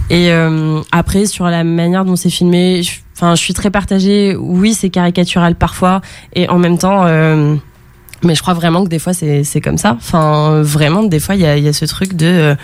[0.09, 2.81] Et euh, après, sur la manière dont c'est filmé,
[3.15, 4.35] enfin, je suis très partagée.
[4.37, 6.01] Oui, c'est caricatural parfois,
[6.33, 7.05] et en même temps.
[7.05, 7.55] euh,
[8.23, 9.95] mais je crois vraiment que des fois c'est comme ça.
[9.97, 12.55] Enfin, vraiment, des fois il y a, y a ce truc de euh,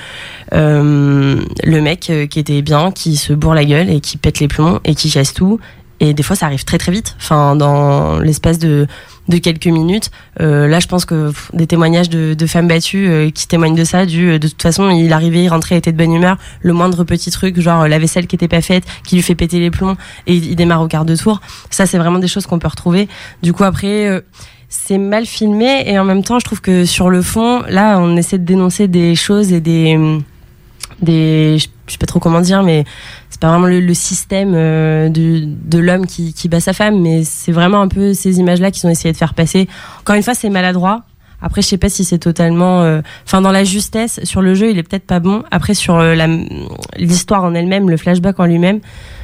[0.53, 4.39] euh, le mec euh, qui était bien, qui se bourre la gueule et qui pète
[4.39, 5.59] les plombs et qui casse tout.
[6.01, 7.15] Et des fois ça arrive très très vite.
[7.19, 8.87] Enfin, dans l'espace de
[9.29, 10.09] de quelques minutes.
[10.41, 13.83] Euh, là, je pense que des témoignages de, de femmes battues euh, qui témoignent de
[13.83, 16.37] ça, du de toute façon, il arrivait, il rentrait, il était de bonne humeur.
[16.61, 19.59] Le moindre petit truc, genre la vaisselle qui était pas faite, qui lui fait péter
[19.59, 19.95] les plombs
[20.25, 21.41] et il, il démarre au quart de tour.
[21.69, 23.07] Ça, c'est vraiment des choses qu'on peut retrouver.
[23.43, 24.23] Du coup, après.
[24.69, 28.15] C'est mal filmé et en même temps je trouve que sur le fond là on
[28.15, 29.97] essaie de dénoncer des choses et des
[31.01, 32.85] des je sais pas trop comment dire mais
[33.31, 37.23] c'est pas vraiment le, système euh, de, de l'homme qui, qui bat sa femme mais
[37.23, 39.67] c'est vraiment un peu ces images là qu'ils ont essayé de faire passer.
[40.01, 41.03] Encore une fois c'est maladroit.
[41.41, 44.69] Après je sais pas si c'est totalement euh, enfin dans la justesse sur le jeu
[44.69, 45.43] il est peut-être pas bon.
[45.49, 46.15] Après sur euh,
[46.97, 48.81] l'histoire en elle-même le flashback en lui-même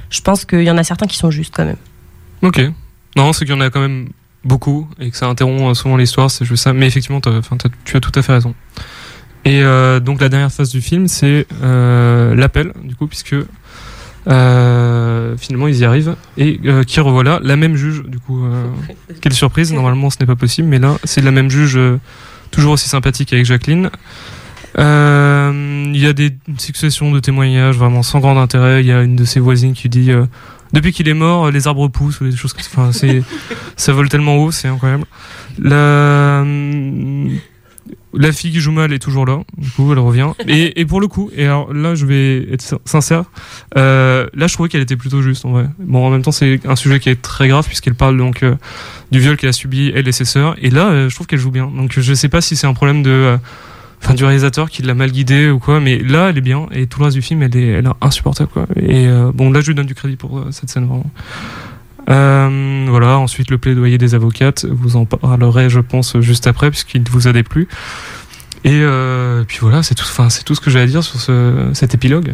[0.09, 1.77] je pense qu'il y en a certains qui sont justes quand même.
[2.41, 2.61] Ok.
[3.15, 4.09] Non, c'est qu'il y en a quand même
[4.45, 6.71] beaucoup et que ça interrompt euh, souvent l'histoire, c'est juste ça.
[6.71, 7.29] Mais effectivement, tu
[7.97, 8.55] as tout à fait raison.
[9.45, 13.35] Et euh, donc la dernière phase du film, c'est euh, l'appel, du coup, puisque
[14.27, 18.43] euh, finalement ils y arrivent et qui revoilà la même juge, du coup.
[19.21, 21.79] quelle surprise, normalement ce n'est pas possible, mais là c'est la même juge,
[22.49, 23.91] toujours aussi sympathique avec Jacqueline.
[24.77, 28.81] Il y a des une succession de témoignages vraiment sans grand intérêt.
[28.81, 30.11] Il y a une de ses voisines qui dit
[30.75, 32.69] depuis qu'il est mort, les arbres poussent ou des choses comme ça.
[32.71, 33.23] Enfin, c'est
[33.75, 35.05] ça vole tellement haut, c'est incroyable.
[35.57, 36.43] La
[38.17, 40.29] la fille qui joue mal est toujours là, du coup elle revient.
[40.47, 43.25] Et, et pour le coup, et alors là je vais être sin- sincère,
[43.77, 45.65] euh, là je trouvais qu'elle était plutôt juste en vrai.
[45.79, 48.55] Bon en même temps c'est un sujet qui est très grave puisqu'elle parle donc euh,
[49.11, 50.55] du viol qu'elle a subi elle et ses sœurs.
[50.61, 51.67] Et là euh, je trouve qu'elle joue bien.
[51.67, 53.37] Donc je sais pas si c'est un problème de, euh,
[54.05, 56.85] enfin du réalisateur qui l'a mal guidée ou quoi, mais là elle est bien et
[56.85, 58.67] tout le reste du film elle est, elle est insupportable quoi.
[58.75, 61.09] Et euh, bon là je lui donne du crédit pour euh, cette scène vraiment.
[62.07, 67.03] Euh, voilà, ensuite le plaidoyer des avocates, vous en parlerez je pense juste après puisqu'il
[67.09, 67.67] vous a déplu.
[68.63, 68.83] Et
[69.47, 71.93] puis voilà, c'est tout, enfin, c'est tout ce que j'ai à dire sur ce, cet
[71.93, 72.33] épilogue.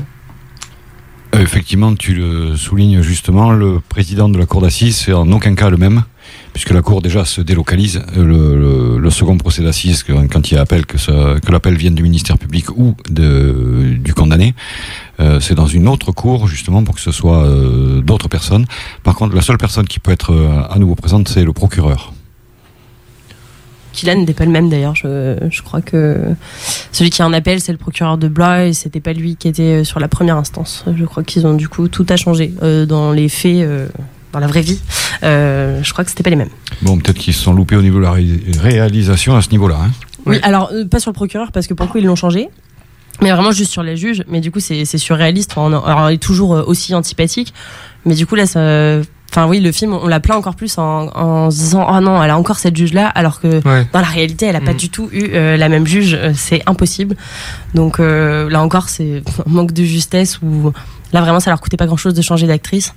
[1.34, 5.70] Effectivement, tu le soulignes justement, le président de la cour d'assises, c'est en aucun cas
[5.70, 6.04] le même,
[6.54, 8.02] puisque la cour déjà se délocalise.
[8.18, 10.98] Euh, Le, second procès d'assises, quand il y a appel, que,
[11.52, 14.56] l'appel vienne du ministère public ou du condamné,
[15.20, 18.66] euh, c'est dans une autre cour justement pour que ce soit euh, d'autres personnes.
[19.04, 20.34] Par contre, la seule personne qui peut être
[20.70, 22.14] à nouveau présente, c'est le procureur.
[23.92, 24.96] qui là n'était pas le même d'ailleurs.
[24.96, 26.18] Je, crois que
[26.94, 29.50] celui qui a un appel, c'est le procureur de Blois et c'était pas lui qui
[29.50, 30.86] était sur la première instance.
[30.96, 33.68] Je crois qu'ils ont du coup tout a changé euh, dans les faits,
[34.32, 34.80] dans la vraie vie.
[35.24, 36.50] Euh, je crois que c'était pas les mêmes.
[36.82, 39.78] Bon, peut-être qu'ils se sont loupés au niveau de la ré- réalisation à ce niveau-là.
[39.84, 39.92] Hein.
[40.26, 40.42] Oui, Ouais.
[40.44, 42.50] alors euh, pas sur le procureur parce que pour le coup ils l'ont changé.
[43.22, 44.24] Mais vraiment juste sur les juges.
[44.28, 45.54] Mais du coup, c'est c'est surréaliste.
[45.56, 47.54] On, alors, il est toujours euh, aussi antipathique.
[48.06, 48.46] Mais du coup, là.
[49.34, 52.22] Enfin, oui, le film, on l'a plaint encore plus en, en se disant Oh non,
[52.24, 53.08] elle a encore cette juge-là.
[53.08, 53.88] Alors que Ouais.
[53.94, 54.78] dans la réalité, elle a pas Mm.
[54.78, 56.18] du tout eu euh, la même juge.
[56.34, 57.16] C'est impossible.
[57.76, 60.72] Donc euh, là encore, c'est un manque de justesse ou.
[61.14, 62.94] Là, vraiment, ça leur coûtait pas grand-chose de changer d'actrice.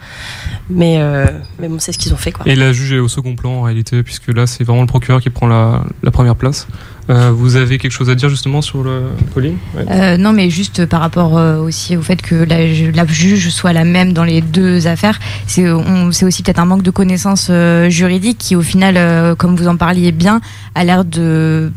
[0.71, 1.27] Mais, euh,
[1.59, 2.47] mais bon, c'est ce qu'ils ont fait, quoi.
[2.47, 5.21] Et la juge est au second plan en réalité, puisque là c'est vraiment le procureur
[5.21, 6.67] qui prend la première place.
[7.11, 9.03] Euh, vous avez quelque chose à dire justement sur le
[9.35, 9.57] Pauline?
[9.91, 13.51] Euh, non, mais juste par rapport euh, aussi au fait que la, ju- la juge
[13.51, 17.91] soit la même dans les deux affaires, c'est aussi peut-être un manque de connaissances euh,
[17.91, 20.41] juridiques qui, au final, euh, comme vous en parliez bien,
[20.75, 21.71] a l'air de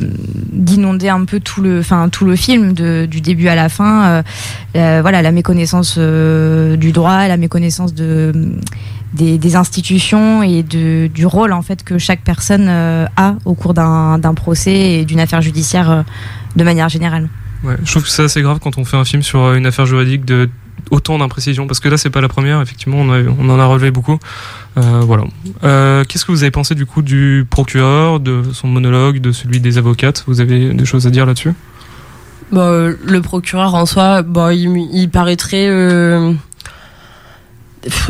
[0.54, 4.24] d'inonder un peu tout le, enfin tout le film de- du début à la fin.
[4.74, 8.32] Voilà, la méconnaissance du droit, la méconnaissance de
[9.14, 13.54] des, des institutions et de, du rôle en fait que chaque personne euh, a au
[13.54, 16.02] cours d'un d'un procès et d'une affaire judiciaire euh,
[16.56, 17.30] de manière générale.
[17.64, 19.66] Ouais, je trouve que c'est assez grave quand on fait un film sur euh, une
[19.66, 20.50] affaire juridique de
[20.92, 23.66] autant d'imprécisions parce que là c'est pas la première effectivement on, a- on en a
[23.66, 24.20] relevé beaucoup
[24.78, 25.24] Euh, voilà
[25.64, 29.60] Euh, qu'est-ce que vous avez pensé du coup du procureur de son monologue de celui
[29.60, 30.24] des avocates?
[30.28, 31.54] Vous avez des choses à dire là-dessus?
[32.52, 35.10] Bon, euh, le procureur en soi, bon, il, il.
[35.54, 36.34] Euh,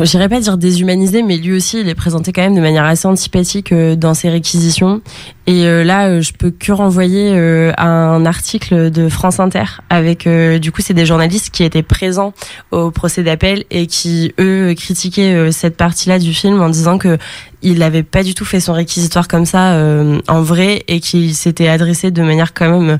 [0.00, 3.06] J'irais pas dire déshumanisé, mais lui aussi, il est présenté quand même de manière assez
[3.06, 5.02] antipathique euh, dans ses réquisitions.
[5.46, 7.38] Et euh, là, euh, je peux que renvoyer
[7.76, 12.32] à un article de France Inter avec, du coup, c'est des journalistes qui étaient présents
[12.70, 17.18] au procès d'appel et qui, eux, critiquaient cette partie-là du film en disant que
[17.62, 19.76] il n'avait pas du tout fait son réquisitoire comme ça
[20.28, 22.98] en vrai et qu'il s'était adressé de manière quand même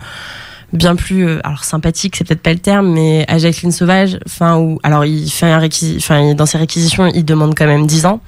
[0.72, 4.58] bien plus euh, alors sympathique c'est peut-être pas le terme mais à Jacqueline Sauvage enfin
[4.58, 8.20] où alors il fait un enfin dans ses réquisitions il demande quand même 10 ans.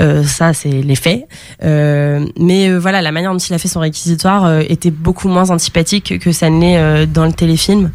[0.00, 1.26] Euh, ça c'est les faits.
[1.62, 5.28] Euh, mais euh, voilà la manière dont il a fait son réquisitoire euh, était beaucoup
[5.28, 7.90] moins antipathique que ça ne l'est dans le téléfilm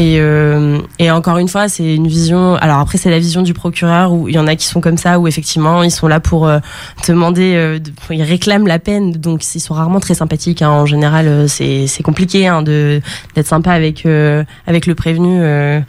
[0.00, 2.54] et, euh, et encore une fois, c'est une vision.
[2.54, 4.96] Alors après, c'est la vision du procureur où il y en a qui sont comme
[4.96, 6.60] ça, où effectivement, ils sont là pour euh,
[7.08, 7.54] demander.
[7.56, 7.80] euh,
[8.10, 10.62] ils réclament la peine, donc ils sont rarement très sympathiques.
[10.62, 10.70] hein.
[10.70, 13.00] En général, euh, c'est c'est compliqué hein, de
[13.34, 15.80] d'être sympa avec euh, avec le prévenu euh,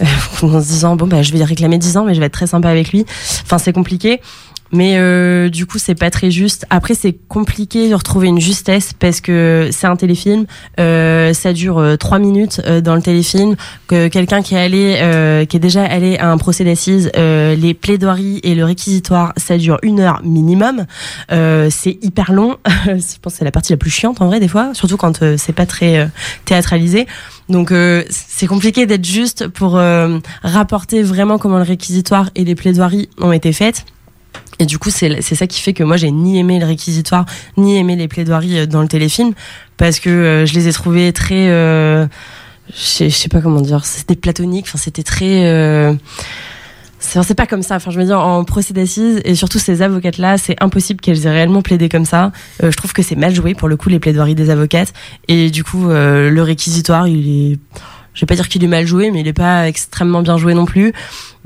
[0.42, 2.46] en se disant bon bah je vais réclamer 10 ans, mais je vais être très
[2.46, 3.04] sympa avec lui.
[3.42, 4.22] Enfin, c'est compliqué.
[4.72, 6.66] Mais euh, du coup, c'est pas très juste.
[6.70, 10.46] Après, c'est compliqué de retrouver une justesse parce que c'est un téléfilm.
[10.78, 13.56] Euh, ça dure euh, trois minutes euh, dans le téléfilm.
[13.88, 17.54] Que quelqu'un qui est allé, euh, qui est déjà allé à un procès d'assises, euh,
[17.56, 20.86] les plaidoiries et le réquisitoire, ça dure une heure minimum.
[21.30, 22.56] C'est hyper long.
[22.86, 25.24] Je pense que c'est la partie la plus chiante en vrai des fois, surtout quand
[25.36, 26.08] c'est pas très
[26.44, 27.06] théâtralisé.
[27.48, 29.80] Donc euh, c'est compliqué d'être juste pour
[30.42, 33.84] rapporter vraiment comment le réquisitoire et les plaidoiries ont été faites.
[34.60, 37.24] Et du coup, c'est ça qui fait que moi, j'ai ni aimé le réquisitoire,
[37.56, 39.32] ni aimé les plaidoiries euh, dans le téléfilm,
[39.78, 41.48] parce que euh, je les ai trouvées très...
[41.48, 42.06] euh,
[42.68, 45.46] je sais- pas comment dire, c'était platonique, enfin, c'était très...
[45.46, 45.94] euh,
[46.98, 47.76] c'est pas comme ça.
[47.76, 51.30] Enfin, je veux dire, en procès d'assises, et surtout ces avocates-là, c'est impossible qu'elles aient
[51.30, 52.30] réellement plaidé comme ça.
[52.62, 54.92] Je trouve que c'est mal joué, pour le coup, les plaidoiries des avocates.
[55.26, 57.58] Et du coup, le réquisitoire, il est...
[58.12, 60.52] Je vais pas dire qu'il est mal joué, mais il est pas extrêmement bien joué
[60.52, 60.92] non plus.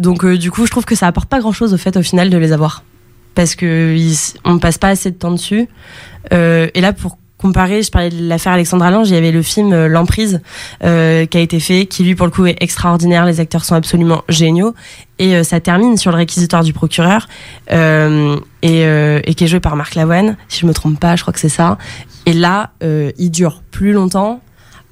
[0.01, 2.37] Donc, du coup, je trouve que ça apporte pas grand-chose, au fait, au final, de
[2.37, 2.83] les avoir.
[3.35, 5.69] Parce que ils, on passe pas assez de temps dessus.
[6.33, 9.43] Euh, et là, pour comparer, je parlais de l'affaire Alexandra Lange, il y avait le
[9.43, 10.41] film euh, L'Emprise
[10.83, 13.75] euh, qui a été fait, qui lui pour le coup est extraordinaire, les acteurs sont
[13.75, 14.75] absolument géniaux,
[15.19, 17.29] et ça termine sur le réquisitoire du procureur,
[17.71, 21.41] et, qui est joué par Marc Lavoine, si je me trompe pas, je crois que
[21.41, 21.79] c'est ça.
[22.27, 24.41] Et là, il dure plus longtemps.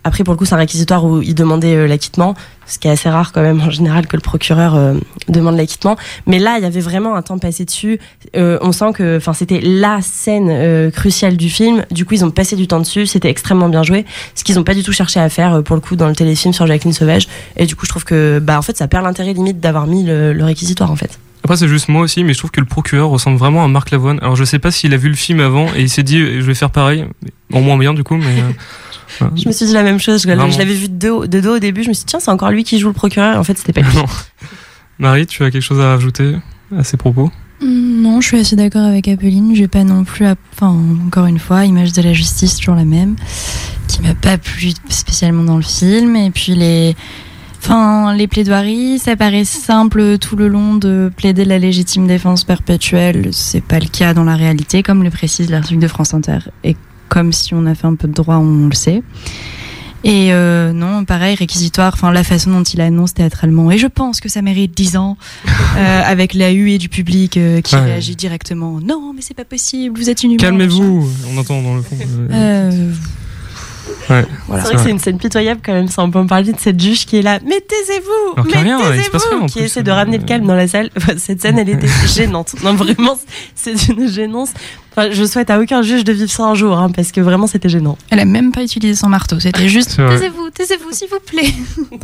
[0.05, 2.35] Après, pour le coup, c'est un réquisitoire où il demandait euh, l'acquittement,
[2.67, 4.95] ce qui est assez rare quand même en général que le procureur euh,
[5.29, 5.97] demande l'acquittement.
[6.27, 8.01] Mais là, il y avait vraiment un temps passé dessus.
[8.37, 11.85] Euh, on sent que, enfin, c'était la scène euh, cruciale du film.
[11.91, 13.07] Du coup, ils ont passé du temps dessus.
[13.07, 15.83] C'était extrêmement bien joué, ce qu'ils n'ont pas du tout cherché à faire pour le
[15.83, 17.29] coup dans le téléfilm sur Jacqueline Sauvage.
[17.57, 20.05] Et du coup, je trouve que, bah, en fait, ça perd l'intérêt limite d'avoir mis
[20.05, 21.19] le, le réquisitoire en fait.
[21.45, 23.91] Après, c'est juste moi aussi, mais je trouve que le procureur ressemble vraiment à Marc
[23.91, 24.19] Lavoine.
[24.23, 26.41] Alors, je sais pas s'il a vu le film avant et il s'est dit, je
[26.43, 27.05] vais faire pareil.
[27.53, 28.41] En moins bien, du coup, mais.
[28.41, 28.51] euh.
[29.37, 30.23] Je me suis dit la même chose.
[30.23, 30.49] Je, Vraiment.
[30.51, 31.83] je l'avais vu de dos, de dos au début.
[31.83, 33.39] Je me suis dit tiens, c'est encore lui qui joue le procureur.
[33.39, 33.95] En fait, c'était pas lui.
[33.95, 34.07] Non.
[34.99, 36.37] Marie, tu as quelque chose à rajouter
[36.75, 37.31] à ces propos?
[37.61, 39.55] Mm, Non, je suis assez d'accord avec Apolline.
[39.55, 40.75] J'ai pas non plus, à- enfin,
[41.07, 43.17] encore une fois, image de la justice toujours la même,
[43.87, 46.17] qui m'a pas plu spécialement dans le film.
[46.17, 46.97] Et puis les,
[47.63, 53.29] enfin, les plaidoiries, ça paraît simple tout le long de plaider la légitime défense perpétuelle.
[53.33, 56.39] C'est pas le cas dans la réalité, comme le précise l'article de France Inter.
[56.65, 56.77] Et
[57.09, 59.03] comme si on a fait un peu de droit, on le sait.
[60.05, 63.71] Et euh, non, pareil, réquisitoire, enfin la façon dont il annonce théâtralement.
[63.71, 65.17] Et je pense que ça mérite 10 ans,
[65.77, 67.83] euh, avec la huée du public euh, qui Ouais.
[67.83, 68.81] réagit directement.
[68.85, 70.39] Non, mais c'est pas possible, vous êtes inhumain.
[70.43, 71.97] Calmez-vous, on entend dans le fond.
[74.11, 74.25] Ouais.
[74.47, 74.63] voilà.
[74.63, 75.89] C'est vrai que c'est une scène pitoyable quand même.
[75.89, 77.39] Ça, on peut en parler de cette juge qui est là.
[77.45, 79.65] Mais taisez-vous Alors qu'il y a Mais rien, il se passe rien, en Qui plus.
[79.65, 80.91] essaie de ramener le calme dans la salle.
[80.97, 82.55] Enfin, cette scène, elle était gênante.
[82.63, 83.19] Non, vraiment,
[83.55, 84.51] c'est une gênance.
[84.95, 87.47] Enfin, je souhaite à aucun juge de vivre ça un jour, hein, parce que vraiment,
[87.47, 87.97] c'était gênant.
[88.11, 91.53] Elle a même pas utilisé son marteau, c'était juste taisez-vous, taisez-vous, s'il vous plaît.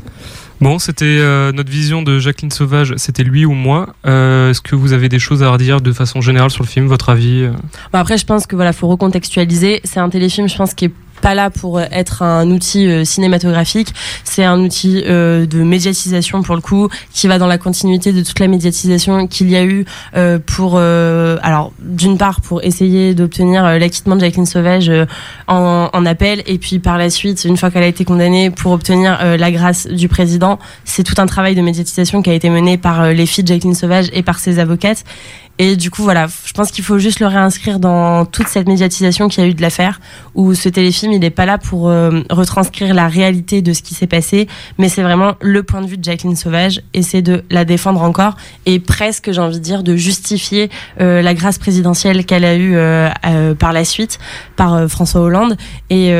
[0.61, 3.95] Bon, c'était euh, notre vision de Jacqueline Sauvage, c'était lui ou moi.
[4.07, 6.87] Euh, Est-ce que vous avez des choses à redire de façon générale sur le film,
[6.89, 7.53] votre avis euh?
[7.93, 9.81] Bon, après, je pense que voilà, faut recontextualiser.
[9.85, 13.95] C'est un téléfilm, je pense, qui est pas là pour être un outil euh, cinématographique,
[14.25, 18.23] c'est un outil euh, de médiatisation pour le coup, qui va dans la continuité de
[18.23, 19.85] toute la médiatisation qu'il y a eu
[20.17, 25.07] euh, pour, euh, alors d'une part pour essayer d'obtenir euh, l'acquittement de Jacqueline Sauvage euh,
[25.47, 28.73] en, en appel, et puis par la suite, une fois qu'elle a été condamnée, pour
[28.73, 30.59] obtenir euh, la grâce du président.
[30.85, 33.49] C'est tout un travail de médiatisation qui a été mené par euh, les filles de
[33.49, 35.05] Jacqueline Sauvage et par ses avocates.
[35.61, 39.27] Et du coup, voilà, je pense qu'il faut juste le réinscrire dans toute cette médiatisation
[39.29, 40.01] qu'il y a eu de l'affaire,
[40.37, 43.95] où ce téléfilm, il n'est pas là pour euh, retranscrire la réalité de ce qui
[43.95, 44.47] s'est passé,
[44.79, 48.03] mais c'est vraiment le point de vue de Jacqueline Sauvage, et c'est de la défendre
[48.03, 48.37] encore,
[48.67, 52.77] et presque, j'ai envie de dire, de justifier euh, la grâce présidentielle qu'elle a eue
[52.77, 53.11] euh,
[53.59, 54.21] par la suite,
[54.55, 55.57] par François Hollande.
[55.91, 56.11] Et...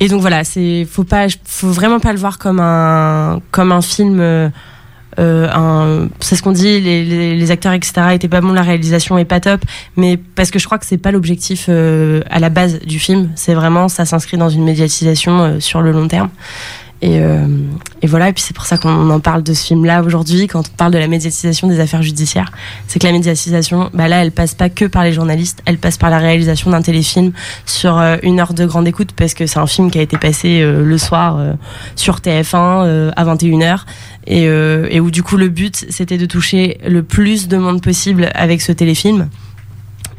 [0.00, 3.80] et donc voilà, c'est faut pas, faut vraiment pas le voir comme un comme un
[3.80, 4.50] film.
[5.18, 9.18] Euh, c'est ce qu'on dit, les, les, les acteurs etc étaient pas bons, la réalisation
[9.18, 9.60] est pas top,
[9.96, 13.30] mais parce que je crois que c'est pas l'objectif euh, à la base du film.
[13.34, 16.30] C'est vraiment ça s'inscrit dans une médiatisation euh, sur le long terme.
[17.00, 17.46] Et, euh,
[18.02, 20.60] et voilà, et puis c'est pour ça qu'on en parle de ce film-là aujourd'hui, quand
[20.60, 22.50] on parle de la médiatisation des affaires judiciaires.
[22.88, 25.96] C'est que la médiatisation, bah là, elle passe pas que par les journalistes, elle passe
[25.96, 27.32] par la réalisation d'un téléfilm
[27.66, 30.18] sur euh, une heure de grande écoute, parce que c'est un film qui a été
[30.18, 31.52] passé euh, le soir euh,
[31.94, 33.80] sur TF1 euh, à 21h,
[34.26, 38.28] et, et où du coup le but c'était de toucher le plus de monde possible
[38.34, 39.30] avec ce téléfilm.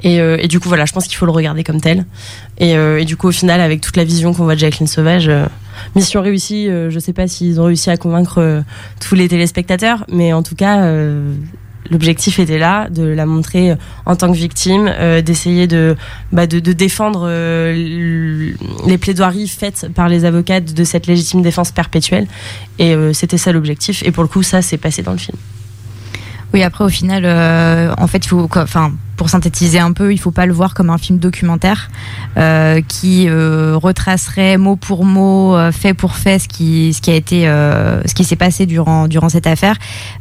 [0.03, 2.05] Et, euh, et du coup voilà, je pense qu'il faut le regarder comme tel.
[2.57, 4.87] Et, euh, et du coup au final, avec toute la vision qu'on voit de Jacqueline
[4.87, 5.45] Sauvage, euh,
[5.95, 6.67] mission réussie.
[6.67, 8.63] je sais pas s'ils ont réussi à convaincre
[8.99, 10.91] tous les téléspectateurs, mais en tout cas.
[11.91, 13.73] L'objectif était là, de la montrer
[14.05, 14.93] en tant que victime,
[15.25, 15.95] d'essayer de,
[16.31, 17.27] bah, défendre
[18.85, 22.27] les plaidoiries faites par les avocates de cette légitime défense perpétuelle.
[22.77, 24.03] Et c'était ça l'objectif.
[24.03, 25.37] Et pour le coup, ça s'est passé dans le film.
[26.53, 27.25] Oui, après, au final,
[27.97, 28.47] en fait, il faut,
[29.19, 31.89] pour synthétiser un peu, il faut pas le voir comme un film documentaire
[32.37, 37.11] euh, qui euh, retracerait mot pour mot, euh, fait pour fait, ce qui, ce qui
[37.11, 39.75] a été, euh, ce qui s'est passé durant, durant cette affaire.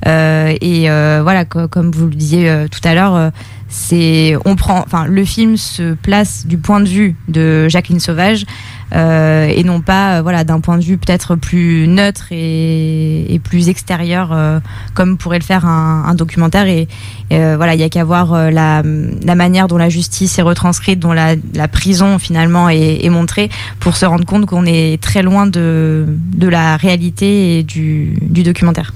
[0.09, 3.31] Euh, et euh, voilà, co- comme vous le disiez tout à l'heure,
[3.69, 8.47] c'est, on prend, enfin, le film se place du point de vue de Jacqueline Sauvage.
[8.95, 13.39] Euh, et non pas euh, voilà d'un point de vue peut-être plus neutre et, et
[13.39, 14.61] plus extérieur euh,
[14.95, 16.67] comme pourrait le faire un, un documentaire.
[16.67, 16.89] Et,
[17.31, 20.99] et, voilà il y a qu'à voir la, la manière dont la justice est retranscrite
[20.99, 25.23] dont la, la prison finalement est, est montrée pour se rendre compte qu'on est très
[25.23, 28.93] loin de, de la réalité et du, du documentaire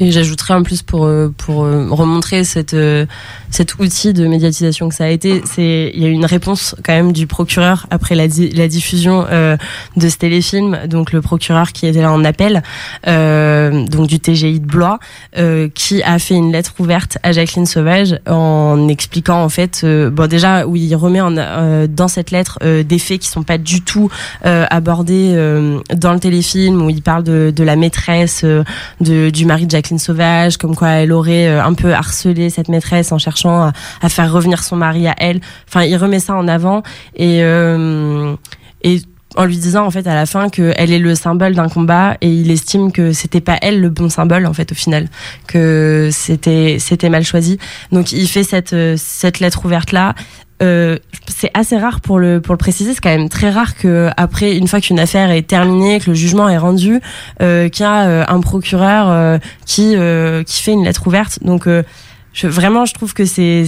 [0.00, 3.04] Et j'ajouterais en plus pour euh, pour euh, remontrer cette euh,
[3.50, 6.74] cet outil de médiatisation que ça a été, c'est il y a eu une réponse
[6.84, 9.56] quand même du procureur après la la diffusion euh,
[9.96, 12.62] de ce téléfilm, donc le procureur qui était là en appel,
[13.08, 15.00] euh, donc du TGI de Blois,
[15.36, 20.28] euh, qui a fait une lettre ouverte à Jacqueline Sauvage en expliquant en fait, bon
[20.28, 21.32] déjà où il remet en,
[21.88, 24.10] dans cette lettre des faits qui sont pas du tout
[24.44, 25.34] abordés
[25.94, 29.89] dans le téléfilm où il parle de, de la maîtresse de, du mari de Jacqueline
[29.98, 33.70] Sauvage, comme quoi elle aurait euh, un peu harcelé cette maîtresse en cherchant
[34.02, 35.40] à, faire revenir son mari à elle.
[35.68, 36.82] Enfin, il remet ça en avant
[37.16, 38.34] et euh,
[39.36, 42.28] en lui disant en fait à la fin qu'elle est le symbole d'un combat et
[42.28, 45.08] il estime que c'était pas elle le bon symbole en fait au final
[45.46, 47.58] que c'était c'était mal choisi
[47.92, 50.14] donc il fait cette euh, cette lettre ouverte là
[50.62, 50.98] euh,
[51.28, 54.56] c'est assez rare pour le pour le préciser c'est quand même très rare que après
[54.56, 57.00] une fois qu'une affaire est terminée que le jugement est rendu
[57.40, 61.38] euh, qu'il y a euh, un procureur euh, qui euh, qui fait une lettre ouverte.
[61.42, 63.64] Donc je, vraiment je trouve que c'est-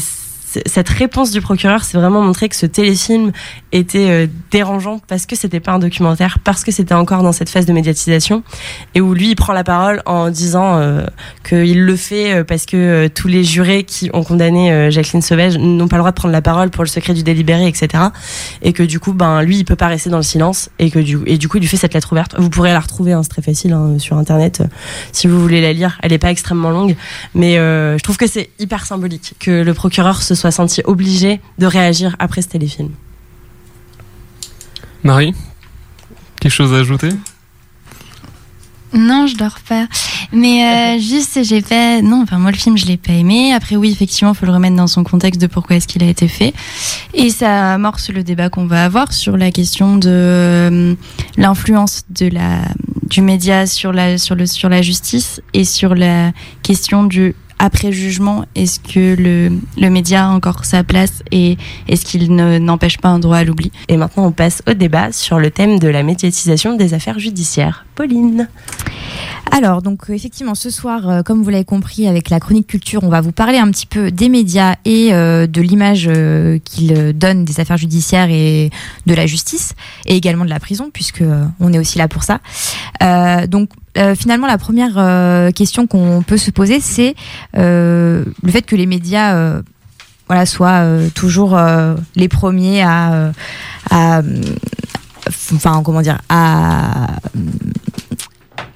[0.67, 3.33] cette réponse du procureur, c'est vraiment montrer que ce téléfilm
[3.73, 7.49] était euh, dérangeant parce que c'était pas un documentaire, parce que c'était encore dans cette
[7.49, 8.43] phase de médiatisation,
[8.95, 11.07] et où lui il prend la parole en disant euh,
[11.49, 15.57] qu'il le fait euh, parce que euh, tous les jurés qui ont condamné Jacqueline Sauvage
[15.59, 18.05] n'ont pas le droit de prendre la parole pour le secret du délibéré, etc.
[18.63, 20.99] Et que du coup, ben lui il peut pas rester dans le silence, et que
[20.99, 22.35] du et du coup il fait cette lettre ouverte.
[22.39, 24.63] Vous pourrez la retrouver, hein, c'est très facile hein, sur internet
[25.13, 25.99] si vous voulez la lire.
[26.03, 26.97] Elle est pas extrêmement longue,
[27.35, 31.67] mais je trouve que c'est hyper symbolique que le procureur se soit senti obligé de
[31.67, 32.91] réagir après ce téléfilm.
[35.05, 35.35] Marie
[36.41, 37.11] Quelque chose à ajouter?
[38.93, 39.87] Non, je dors pas.
[40.33, 42.03] Mais euh, juste, j'ai pas.
[42.03, 43.55] Non, enfin, moi, le film, je l'ai pas aimé.
[43.55, 46.09] Après, oui, effectivement, il faut le remettre dans son contexte de pourquoi est-ce qu'il a
[46.09, 46.53] été fait.
[47.15, 50.95] Et ça amorce le débat qu'on va avoir sur la question de euh,
[51.37, 52.63] l'influence de la
[53.09, 56.33] du média sur la sur le sur la justice et sur la
[56.63, 61.57] question du après jugement, est-ce que le, le média a encore sa place et
[61.87, 63.71] est-ce qu'il ne- n'empêche pas un droit à l'oubli?
[63.87, 67.87] Et maintenant, on passe au débat sur le thème de la médiatisation des affaires judiciaires.
[67.95, 68.49] Pauline.
[69.53, 73.09] Alors, donc effectivement, ce soir, euh, comme vous l'avez compris, avec la chronique culture, on
[73.11, 77.45] va vous parler un petit peu des médias et euh, de l'image euh, qu'ils donnent
[77.45, 78.71] des affaires judiciaires et
[79.07, 79.75] de la justice,
[80.07, 82.41] et également de la prison, puisque euh, on est aussi là pour ça.
[83.03, 83.69] Euh, donc,
[83.99, 87.15] euh, finalement, la première euh, question qu'on peut se poser, c'est
[87.57, 89.61] euh, le fait que les médias
[90.29, 91.59] voilà, soient toujours
[92.17, 93.33] les premiers à,
[95.55, 97.07] enfin, comment dire, à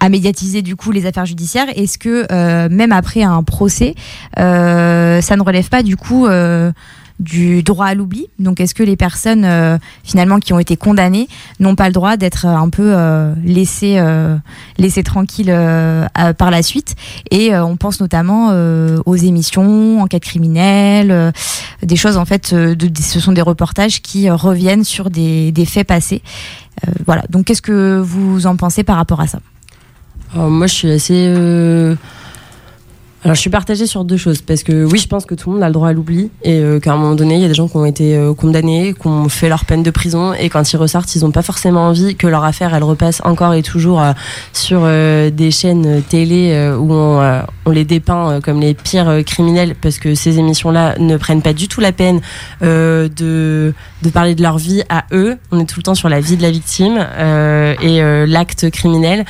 [0.08, 1.66] médiatiser du coup les affaires judiciaires.
[1.74, 3.94] Est-ce que même après un procès,
[4.36, 6.26] ça ne relève pas du coup
[7.18, 11.28] du droit à l'oubli Donc est-ce que les personnes euh, finalement qui ont été condamnées
[11.60, 15.54] n'ont pas le droit d'être euh, un peu euh, laissées, tranquilles
[16.38, 16.94] par la suite?
[17.30, 18.48] Et on pense notamment
[19.06, 21.32] aux émissions, enquêtes criminelles,
[21.82, 26.22] des choses en fait, ce sont des reportages qui reviennent sur des, des faits passés.
[27.06, 29.38] Voilà, donc qu'est-ce que vous en pensez par rapport à ça?
[30.34, 31.96] Moi, je suis assez.
[33.26, 34.40] Alors, je suis partagée sur deux choses.
[34.40, 36.30] Parce que oui, je pense que tout le monde a le droit à l'oubli.
[36.44, 38.34] Et euh, qu'à un moment donné, il y a des gens qui ont été euh,
[38.34, 40.32] condamnés, qui ont fait leur peine de prison.
[40.32, 43.52] Et quand ils ressortent, ils n'ont pas forcément envie que leur affaire, elle repasse encore
[43.54, 44.12] et toujours euh,
[44.52, 49.74] sur des chaînes télé où on, les dépeint comme les pires criminels.
[49.74, 52.20] Parce que ces émissions-là ne prennent pas du tout la peine
[52.60, 55.36] de, de parler de leur vie à eux.
[55.50, 57.04] On est tout le temps sur la vie de la victime
[57.82, 59.24] et l'acte criminel.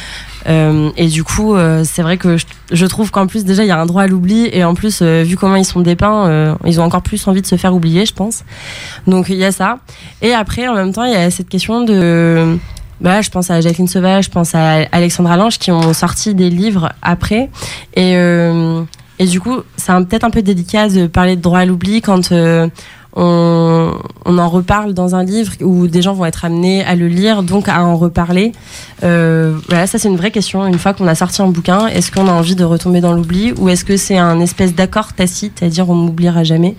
[0.49, 2.37] Euh, et du coup, euh, c'est vrai que
[2.71, 4.49] je, trouve qu'en plus, déjà, il y a un droit à l'oubli.
[4.53, 7.47] Et en plus, euh, vu comment ils sont dépeints, ils ont encore plus envie de
[7.47, 8.45] se faire oublier, je pense.
[9.07, 9.79] Donc, il y a ça.
[10.23, 12.59] Et après, en même temps, il y a cette question de.
[12.99, 16.49] Bah, je pense à Jacqueline Sauvage, je pense à Alexandra Lange qui ont sorti des
[16.49, 17.51] livres après.
[17.95, 18.15] Et,
[19.19, 22.33] et du coup, c'est peut-être un peu délicat de parler de droit à l'oubli quand
[23.17, 23.93] on,
[24.27, 27.43] on en reparle dans un livre où des gens vont être amenés à le lire,
[27.43, 28.53] donc à en reparler.
[29.03, 30.67] Euh, voilà, ça c'est une vraie question.
[30.67, 33.53] Une fois qu'on a sorti un bouquin, est-ce qu'on a envie de retomber dans l'oubli
[33.59, 36.77] ou est-ce que c'est un espèce d'accord tacite à dire on m'oubliera jamais?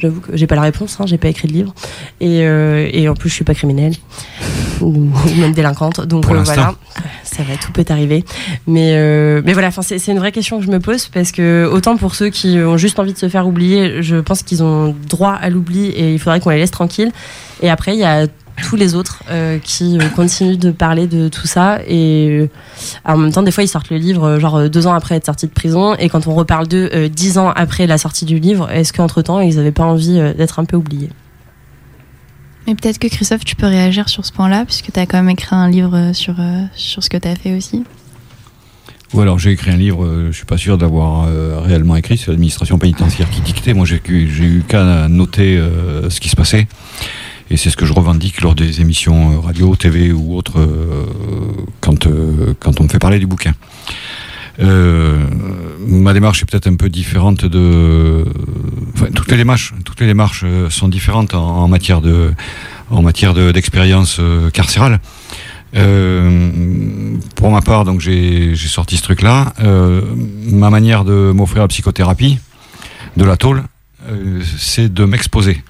[0.00, 1.74] J'avoue que j'ai pas la réponse, hein, j'ai pas écrit de livre
[2.20, 3.94] et, euh, et en plus je suis pas criminelle
[4.80, 6.74] ou même délinquante, donc Pour euh, voilà,
[7.22, 8.24] ça va, tout peut arriver.
[8.66, 11.96] Mais euh, mais voilà, c'est une vraie question que je me pose parce que autant
[11.96, 15.32] pour ceux qui ont juste envie de se faire oublier, je pense qu'ils ont droit
[15.32, 17.12] à l'oubli et il faudrait qu'on les laisse tranquilles.
[17.62, 18.26] Et après il y a
[18.62, 22.48] tous les autres euh, qui euh, continuent de parler de tout ça et euh,
[23.04, 25.46] en même temps des fois ils sortent le livre genre deux ans après être sortis
[25.46, 28.70] de prison et quand on reparle d'eux euh, dix ans après la sortie du livre
[28.70, 31.10] est-ce qu'entre temps ils avaient pas envie euh, d'être un peu oubliés?
[32.66, 35.30] Mais peut-être que Christophe, tu peux réagir sur ce point-là, puisque tu as quand même
[35.30, 37.84] écrit un livre sur, euh, sur ce que tu as fait aussi.
[39.12, 42.16] Ou alors j'ai écrit un livre, euh, je suis pas sûr d'avoir euh, réellement écrit,
[42.16, 43.74] c'est l'administration pénitentiaire qui dictait.
[43.74, 46.68] Moi j'ai eu, j'ai eu qu'à noter euh, ce qui se passait.
[47.50, 51.04] Et c'est ce que je revendique lors des émissions euh, radio, TV ou autres, euh,
[51.80, 53.54] quand, euh, quand on me fait parler du bouquin.
[54.58, 58.24] Ma démarche est peut-être un peu différente de.
[58.94, 62.02] Enfin, toutes les démarches, toutes les démarches sont différentes en, matière
[62.90, 64.20] en matière de- d'expérience
[64.52, 65.00] carcérale.
[65.72, 69.54] Pour ma part, j'ai sorti ce truc-là.
[70.52, 72.38] Ma manière de m'offrir la psychothérapie
[73.16, 73.62] de la tôle,
[74.58, 75.62] c'est de m'exposer.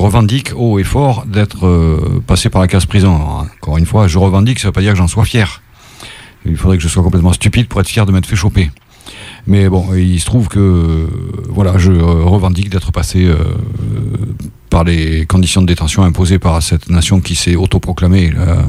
[0.00, 3.14] Revendique haut et fort d'être euh, passé par la case prison.
[3.14, 5.62] Encore une fois, je revendique, ça veut pas dire que j'en sois fier.
[6.46, 8.70] Il faudrait que je sois complètement stupide pour être fier de m'être fait choper.
[9.46, 11.06] Mais bon, il se trouve que euh,
[11.48, 13.28] voilà, je euh, revendique d'être passé
[14.70, 18.64] par les conditions de détention imposées par cette nation qui s'est autoproclamée la,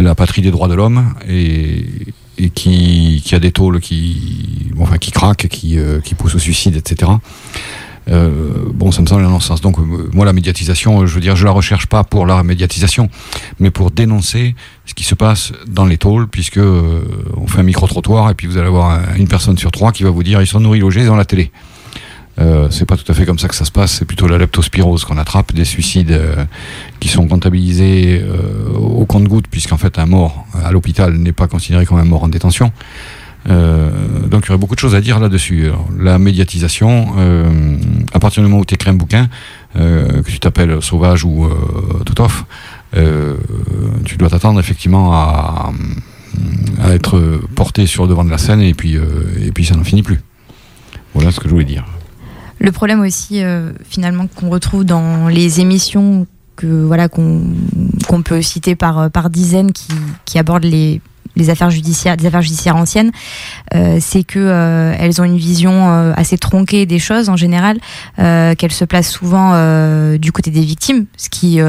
[0.00, 1.84] la patrie des droits de l'homme et,
[2.54, 7.10] qui, a des tôles qui, enfin, qui craquent, qui poussent au suicide, etc.
[8.08, 9.60] Euh, bon, ça me semble un non-sens.
[9.60, 9.82] Donc, euh,
[10.12, 13.08] moi, la médiatisation, je veux dire, je la recherche pas pour la médiatisation,
[13.60, 14.54] mais pour dénoncer
[14.86, 17.02] ce qui se passe dans les tôles, puisque euh,
[17.36, 20.02] on fait un micro-trottoir et puis vous allez avoir un- une personne sur trois qui
[20.02, 21.52] va vous dire ils sont nourris, logés dans la télé.
[22.40, 24.38] Euh, c'est pas tout à fait comme ça que ça se passe, c'est plutôt la
[24.38, 26.44] leptospirose qu'on attrape, des suicides euh,
[26.98, 31.84] qui sont comptabilisés euh, au compte-goutte, puisqu'en fait un mort à l'hôpital n'est pas considéré
[31.84, 32.72] comme un mort en détention.
[33.48, 33.90] Euh,
[34.28, 35.68] donc il y aurait beaucoup de choses à dire là-dessus.
[35.98, 37.76] La médiatisation, euh,
[38.12, 39.28] à partir du moment où tu écris un bouquin,
[39.76, 41.48] euh, que tu t'appelles Sauvage ou
[42.04, 42.44] Toutoff,
[42.96, 43.36] euh,
[44.04, 45.72] tu dois t'attendre effectivement à,
[46.90, 50.02] être porté sur le devant de la scène et puis, et puis ça n'en finit
[50.02, 50.20] plus.
[51.14, 51.84] Voilà ce que je voulais dire.
[52.58, 53.42] Le problème aussi,
[53.88, 56.26] finalement, qu'on retrouve dans les émissions
[56.56, 57.42] que voilà qu'on
[58.24, 59.72] peut citer par dizaines
[60.24, 61.00] qui abordent les
[61.40, 63.10] les affaires judiciaires, des affaires judiciaires anciennes,
[63.98, 67.78] c'est que elles ont une vision assez tronquée des choses en général,
[68.16, 69.52] qu'elles se placent souvent
[70.16, 71.60] du côté des victimes, ce qui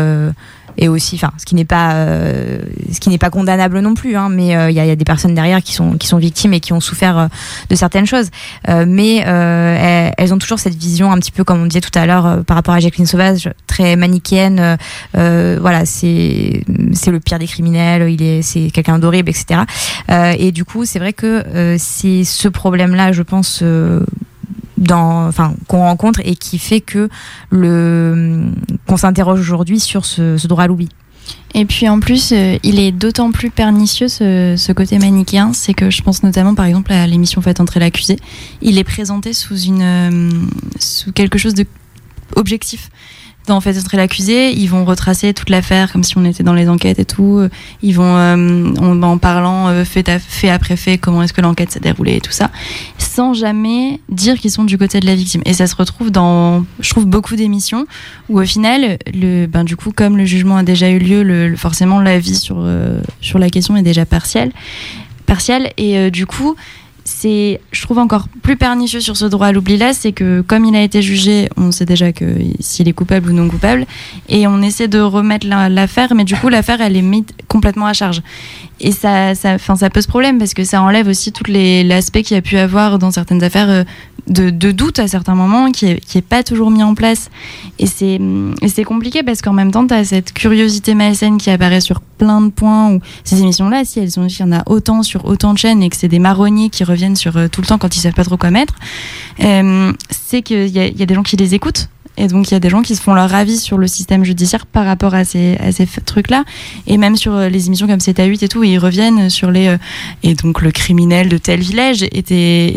[0.82, 2.58] et aussi, enfin, ce qui n'est pas, euh,
[2.92, 5.36] ce qui n'est pas condamnable non plus, hein, mais euh, il y, a des personnes
[5.36, 7.28] derrière qui sont qui sont victimes et qui ont souffert euh,
[7.70, 8.32] de certaines choses.
[8.68, 12.44] mais elles, ont toujours cette vision un petit peu comme on disait tout à l'heure
[12.46, 14.78] par rapport à Jacqueline Sauvage, très manichéenne.
[15.14, 16.64] voilà, c'est
[16.94, 19.62] c'est le pire des criminels, il est c'est quelqu'un d'horrible, etc.
[20.10, 23.64] et du coup, c'est vrai que c'est ce problème-là, je pense
[24.88, 27.10] qu'on rencontre et qui fait que
[27.50, 28.46] le,
[28.88, 30.90] qu'on s'interroge aujourd'hui sur ce, droit à l'oubli.
[31.54, 35.90] Et puis en plus, euh, il est d'autant plus pernicieux ce, côté manichéen, c'est que
[35.90, 38.18] je pense notamment par exemple à l'émission Faites entrer l'accusé,
[38.62, 40.30] il est présenté sous une euh,
[40.80, 41.66] sous quelque chose de
[42.36, 42.90] objectif
[43.48, 46.70] dans fait entrer l'accusé, ils vont retracer toute l'affaire comme si on était dans les
[46.70, 47.48] enquêtes et tout.
[47.82, 51.80] Ils vont euh, en, parlant euh, fait, fait après fait comment est-ce que l'enquête s'est
[51.80, 52.52] déroulée et tout ça,
[52.98, 55.42] sans jamais dire qu'ils sont du côté de la victime.
[55.46, 57.86] Et ça se retrouve dans, je trouve, beaucoup d'émissions
[58.30, 61.56] où au final, le, ben du coup, comme le jugement a déjà eu lieu, le,
[61.56, 64.52] forcément l'avis sur euh, sur la question est déjà partiel,
[65.26, 66.56] partiel et du coup
[67.12, 70.66] c'est, je trouve encore plus pernicieux sur ce droit à l'oubli là, c'est que comme
[70.66, 72.26] il a été jugé, on sait déjà que
[72.60, 73.86] s'il est coupable ou non coupable,
[74.30, 77.94] et on essaie de remettre l'affaire, mais du coup l'affaire elle est mise complètement à
[77.94, 78.22] charge.
[78.84, 82.38] Et ça, ça, ça pose problème parce que ça enlève aussi tout l'aspect qu'il y
[82.38, 83.84] a pu avoir dans certaines affaires euh,
[84.28, 87.30] de, doute à certains moments qui n'est pas toujours mis en place.
[87.78, 92.02] Et c'est compliqué parce qu'en même temps, tu as cette curiosité malsaine qui apparaît sur
[92.02, 95.26] plein de points où ces émissions-là, si elles sont, il y en a autant sur
[95.26, 97.78] autant de chaînes et que c'est des marronniers qui reviennent sur euh, tout le temps
[97.78, 98.74] quand ils savent pas trop quoi mettre,
[99.42, 102.58] euh, c'est qu'il y, y a des gens qui les écoutent et donc, il y
[102.58, 105.24] a des gens qui se font leur avis sur le système judiciaire par rapport à
[105.24, 106.44] ces, à ces trucs-là.
[106.86, 109.50] Et même sur euh, les émissions comme C'est à 8 et tout, ils reviennent sur
[109.50, 109.68] les.
[109.68, 109.78] Euh,
[110.24, 112.04] et donc, le criminel de tel village.
[112.04, 112.22] Et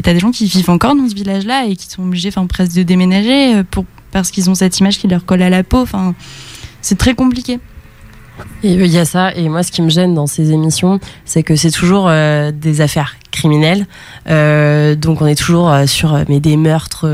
[0.02, 2.74] t'as des gens qui vivent encore dans ce village-là et qui sont obligés, enfin, presque
[2.74, 5.80] de déménager euh, pour, parce qu'ils ont cette image qui leur colle à la peau.
[5.80, 6.14] Enfin,
[6.80, 7.58] c'est très compliqué.
[8.64, 11.54] Il y a ça, et moi ce qui me gêne dans ces émissions, c'est que
[11.54, 13.86] c'est toujours des affaires criminelles.
[14.26, 17.06] donc on est toujours sur mais des meurtres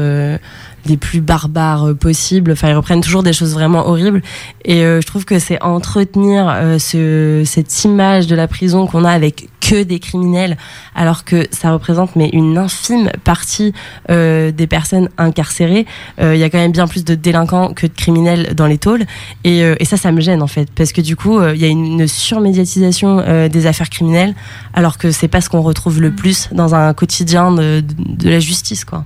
[0.87, 2.53] les plus barbares possibles.
[2.53, 4.23] Enfin, ils reprennent toujours des choses vraiment horribles.
[4.65, 9.05] Et euh, je trouve que c'est entretenir euh, ce, cette image de la prison qu'on
[9.05, 10.57] a avec que des criminels,
[10.95, 13.73] alors que ça représente mais une infime partie
[14.11, 15.87] euh, des personnes incarcérées.
[16.19, 19.05] Il y a quand même bien plus de délinquants que de criminels dans les tôles.
[19.45, 21.69] Et, et ça, ça me gêne en fait, parce que du coup, il y a
[21.69, 24.35] une, surmédiatisation des affaires criminelles,
[24.75, 28.41] alors que c'est pas ce qu'on retrouve le plus dans un quotidien de, de la
[28.41, 29.05] justice, quoi.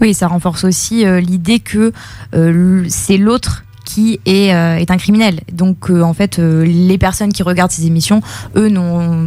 [0.00, 1.92] Oui, ça renforce aussi euh, l'idée que
[2.34, 5.40] euh, c'est l'autre qui est, euh, est un criminel.
[5.52, 8.22] Donc euh, en fait, euh, les personnes qui regardent ces émissions,
[8.54, 8.72] eux,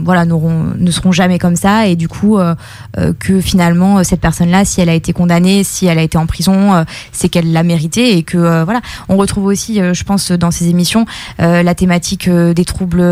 [0.05, 1.87] voilà, ne seront jamais comme ça.
[1.87, 2.37] Et du coup,
[3.19, 6.85] que finalement, cette personne-là, si elle a été condamnée, si elle a été en prison,
[7.11, 8.17] c'est qu'elle l'a mérité.
[8.17, 11.05] Et que voilà, on retrouve aussi, je pense, dans ces émissions,
[11.39, 13.03] la thématique des troubles,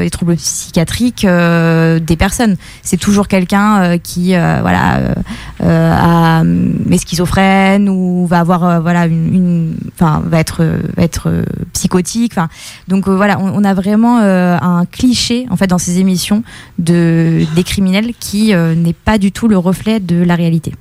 [0.00, 2.56] des troubles psychiatriques des personnes.
[2.82, 5.14] C'est toujours quelqu'un qui, voilà,
[5.60, 6.42] a,
[6.90, 10.62] est schizophrène ou va avoir, voilà, une, enfin, va être
[11.00, 12.32] être euh, psychotique.
[12.32, 12.48] Enfin,
[12.88, 16.42] donc euh, voilà, on, a vraiment euh, un cliché en fait dans ces émissions
[16.78, 20.74] de des criminels qui n'est pas du tout le reflet de la réalité.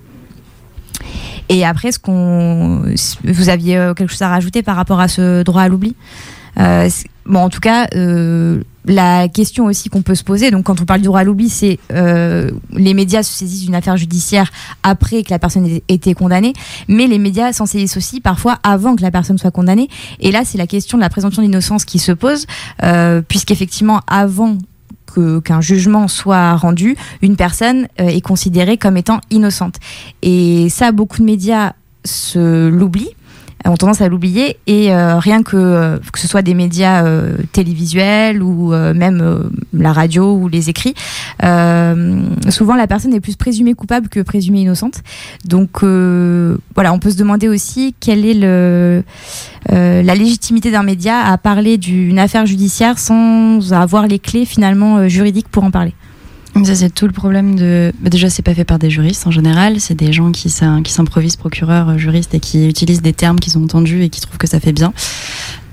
[1.51, 2.83] Et après, ce qu'on,
[3.23, 5.95] vous aviez quelque chose à rajouter par rapport à ce droit à l'oubli?
[6.55, 7.87] Bon, en tout cas,
[8.89, 11.47] la question aussi qu'on peut se poser, donc quand on parle du droit à l'oubli,
[11.49, 14.51] c'est euh, les médias se saisissent d'une affaire judiciaire
[14.83, 16.53] après que la personne ait été condamnée,
[16.87, 19.89] mais les médias s'en saisissent aussi parfois avant que la personne soit condamnée.
[20.19, 22.47] Et là, c'est la question de la présomption d'innocence qui se pose,
[22.83, 24.57] euh, puisqu'effectivement, avant
[25.43, 29.75] qu'un jugement soit rendu, une personne euh, est considérée comme étant innocente.
[30.21, 31.73] Et ça, beaucoup de médias
[32.05, 33.15] se l'oublient
[33.65, 37.37] ont tendance à l'oublier et euh, rien que euh, que ce soit des médias euh,
[37.51, 40.93] télévisuels ou même la radio ou les écrits,
[42.49, 45.01] souvent la personne est plus présumée coupable que présumée innocente.
[45.45, 49.03] Donc voilà, on peut se demander aussi quelle est
[49.69, 55.49] la légitimité d'un média à parler d'une affaire judiciaire sans avoir les clés finalement juridiques
[55.49, 55.93] pour en parler.
[56.63, 57.93] Ça, c'est tout le problème de.
[57.99, 59.79] Bah, déjà, c'est pas fait par des juristes en général.
[59.79, 63.63] C'est des gens qui, s'improvisent procureurs, euh, juristes et qui utilisent des termes qu'ils ont
[63.63, 64.93] entendus et qui trouvent que ça fait bien.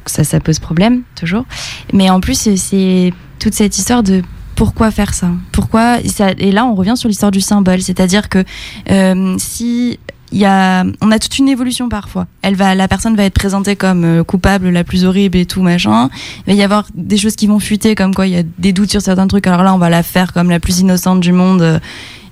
[0.07, 1.45] Ça, ça pose problème, toujours.
[1.93, 4.23] Mais en plus, c'est toute cette histoire de
[4.55, 5.31] pourquoi faire ça?
[5.53, 5.99] Pourquoi
[6.39, 7.83] Et là, on revient sur l'histoire du symbole.
[7.83, 8.43] C'est-à-dire que
[8.91, 9.99] euh, si
[10.39, 12.27] y a, on a toute une évolution parfois.
[12.43, 15.63] Elle va, la personne va être présentée comme euh, coupable, la plus horrible et tout
[15.63, 16.11] machin.
[16.47, 18.73] Il va y avoir des choses qui vont fuiter, comme quoi il y a des
[18.73, 19.47] doutes sur certains trucs.
[19.47, 21.81] Alors là, on va la faire comme la plus innocente du monde.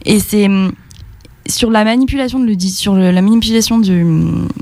[0.04, 0.72] Et c'est hum,
[1.46, 2.54] sur la manipulation de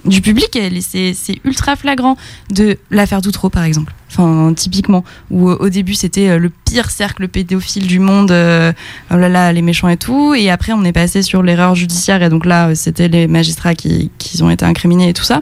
[0.04, 1.14] du, public, c'est
[1.44, 2.16] ultra flagrant
[2.50, 3.92] de l'affaire Doutreau par exemple.
[4.10, 8.72] Enfin, typiquement, où euh, au début c'était euh, le pire cercle pédophile du monde, euh,
[9.10, 12.22] oh là là, les méchants et tout, et après on est passé sur l'erreur judiciaire,
[12.22, 14.10] et donc là c'était les magistrats qui,
[14.42, 15.40] ont été incriminés et tout ça.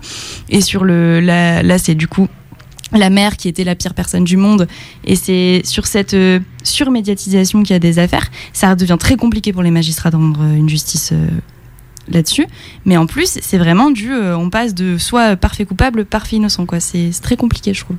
[0.50, 2.28] Et sur le, là c'est du coup
[2.92, 4.66] la mère qui était la pire personne du monde,
[5.04, 9.52] et c'est sur cette euh, surmédiatisation qu'il y a des affaires, ça devient très compliqué
[9.52, 11.28] pour les magistrats de rendre euh, une justice euh,
[12.08, 12.46] là-dessus.
[12.84, 16.80] Mais en plus, c'est vraiment du, on passe de soit parfait coupable, parfait innocent, quoi.
[16.80, 17.96] C'est très compliqué, je trouve.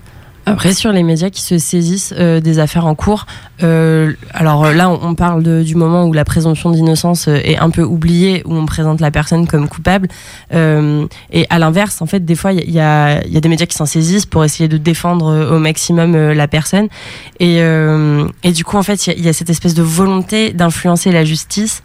[0.51, 3.25] Après, sur les médias qui se saisissent euh, des affaires en cours,
[3.63, 7.69] euh, alors euh, là, on, parle du moment où la présomption d'innocence euh, est un
[7.69, 10.09] peu oubliée, où on présente la personne comme coupable.
[10.53, 13.85] Euh, et à l'inverse, en fait, des fois, il y, a- des médias qui s'en
[13.85, 16.89] saisissent pour essayer de défendre au maximum la personne.
[17.39, 17.61] Et,
[18.51, 21.81] du coup, en fait, il y y, a cette espèce de volonté d'influencer la justice,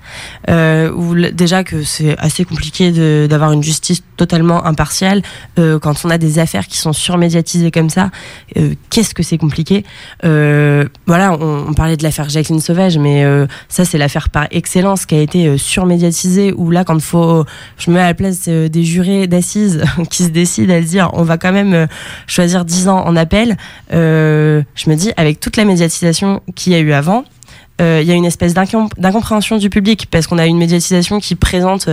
[0.48, 2.90] où déjà que c'est assez compliqué
[3.28, 5.22] d'avoir une justice totalement impartiale
[5.58, 8.10] euh, quand on a des affaires qui sont surmédiatisées comme ça.
[8.56, 9.84] Euh, qu'est-ce que c'est compliqué.
[10.24, 15.06] Euh, voilà, on, parlait de l'affaire Jacqueline Sauvage, mais euh, ça c'est l'affaire par excellence
[15.06, 16.52] qui a été euh, surmédiatisée.
[16.56, 17.44] Où là, quand faut,
[17.78, 21.10] je me mets à la place des jurés d'assises qui se décident à se dire,
[21.12, 21.86] on va quand même
[22.26, 23.56] choisir 10 ans en appel.
[23.90, 27.24] je me dis, avec toute la médiatisation qu'il y a eu avant.
[27.80, 31.20] Euh, Il y a une espèce d'incom- d'incompréhension du public parce qu'on a une médiatisation
[31.20, 31.88] qui présente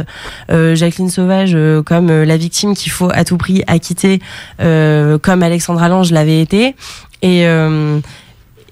[0.52, 4.20] euh, Jacqueline Sauvage euh, comme la victime qu'il faut à tout prix acquitter
[4.60, 6.76] comme Alexandra Lange l'avait été.
[7.22, 7.46] Et,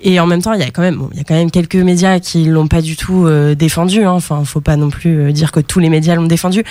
[0.04, 1.52] et en même temps, il y a quand même, bon, il y a quand même
[1.52, 4.04] quelques médias qui l'ont pas du tout euh, défendu.
[4.04, 4.12] Hein.
[4.12, 6.64] Enfin, faut pas non plus euh, dire que tous les médias l'ont défendu.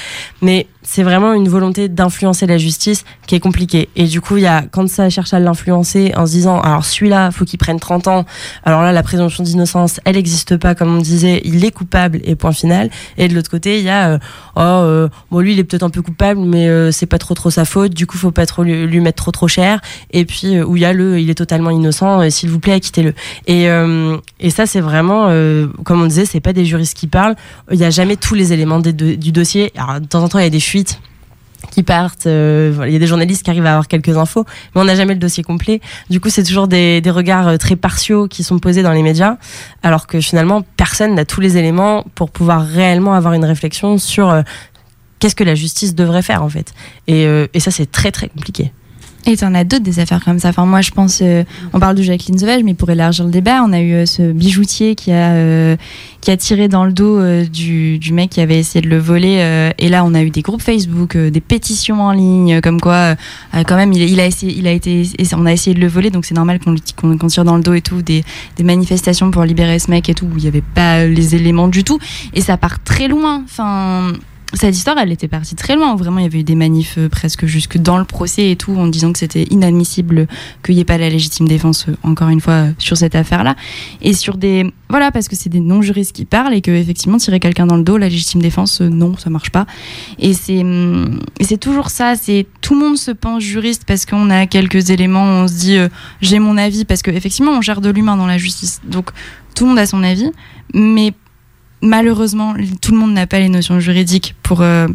[0.42, 3.88] Mais c'est vraiment une volonté d'influencer la justice qui est compliquée.
[3.96, 6.84] Et du coup, il y a quand ça cherche à l'influencer en se disant, alors
[6.84, 8.24] celui-là, faut qu'il prenne 30 ans.
[8.64, 11.42] Alors là, la présomption d'innocence, elle n'existe pas, comme on disait.
[11.44, 12.90] Il est coupable et point final.
[13.18, 14.18] Et de l'autre côté, il y a, euh,
[14.56, 17.34] oh, euh, bon, lui, il est peut-être un peu coupable, mais euh, c'est pas trop
[17.34, 17.92] trop sa faute.
[17.92, 19.80] Du coup, faut pas trop lui, mettre trop trop cher.
[20.12, 22.28] Et puis euh, où il y a le, il est totalement innocent.
[22.30, 23.14] S'il vous plaît, acquittez-le.
[23.46, 27.06] Et, euh, et ça, c'est vraiment, euh, comme on disait, c'est pas des juristes qui
[27.06, 27.36] parlent.
[27.70, 29.72] Il n'y a jamais tous les éléments du dossier.
[30.00, 31.00] De temps en temps, il y a des fuites
[31.70, 32.26] qui partent.
[32.26, 34.44] euh, Il y a des journalistes qui arrivent à avoir quelques infos,
[34.74, 35.80] mais on n'a jamais le dossier complet.
[36.08, 39.36] Du coup, c'est toujours des, regards très partiaux qui sont posés dans les médias,
[39.82, 44.42] alors que finalement, personne n'a tous les éléments pour pouvoir réellement avoir une réflexion sur
[45.18, 46.72] qu'est-ce que la justice devrait faire en fait.
[47.06, 48.72] Et ça, c'est très très compliqué.
[49.26, 50.48] Et t'en as d'autres des affaires comme ça.
[50.48, 53.62] Enfin, moi, je pense, euh, on parle de Jacqueline Sauvage, mais pour élargir le débat,
[53.62, 55.76] on a eu euh, ce bijoutier qui a euh,
[56.20, 59.72] qui a tiré dans le dos du, du mec qui avait essayé de le voler.
[59.78, 63.14] et là, on a eu des groupes Facebook, des pétitions en ligne, comme quoi,
[63.66, 66.26] quand même, il, a essayé, il a été, on a essayé de le voler, donc
[66.26, 68.02] c'est normal qu'on qu'on tire dans le dos et tout.
[68.02, 68.22] Des,
[68.58, 71.68] des manifestations pour libérer ce mec et tout, où il y avait pas les éléments
[71.68, 71.98] du tout.
[72.34, 73.42] Et ça part très loin.
[73.44, 74.12] Enfin
[74.52, 75.94] cette histoire, elle était partie très loin.
[75.94, 78.74] Vraiment, il y avait eu des manifs euh, presque jusque dans le procès et tout,
[78.76, 80.26] en disant que c'était inadmissible
[80.64, 83.54] qu'il n'y ait pas la légitime défense, euh, encore une fois, euh, sur cette affaire-là.
[84.02, 84.72] Et sur des.
[84.88, 87.84] Voilà, parce que c'est des non-juristes qui parlent et que, effectivement, tirer quelqu'un dans le
[87.84, 89.66] dos, la légitime défense, non, ça marche pas.
[90.18, 92.16] Et c'est hum, c'est toujours ça.
[92.16, 95.78] C'est tout le monde se pense juriste parce qu'on a quelques éléments, on se dit,
[96.20, 98.80] j'ai mon avis, parce qu'effectivement, on gère de l'humain dans la justice.
[98.84, 99.10] Donc,
[99.54, 100.30] tout le monde a son avis,
[100.74, 101.12] mais
[101.82, 104.86] malheureusement, tout le monde n'a pas les notions juridiques pour, euh,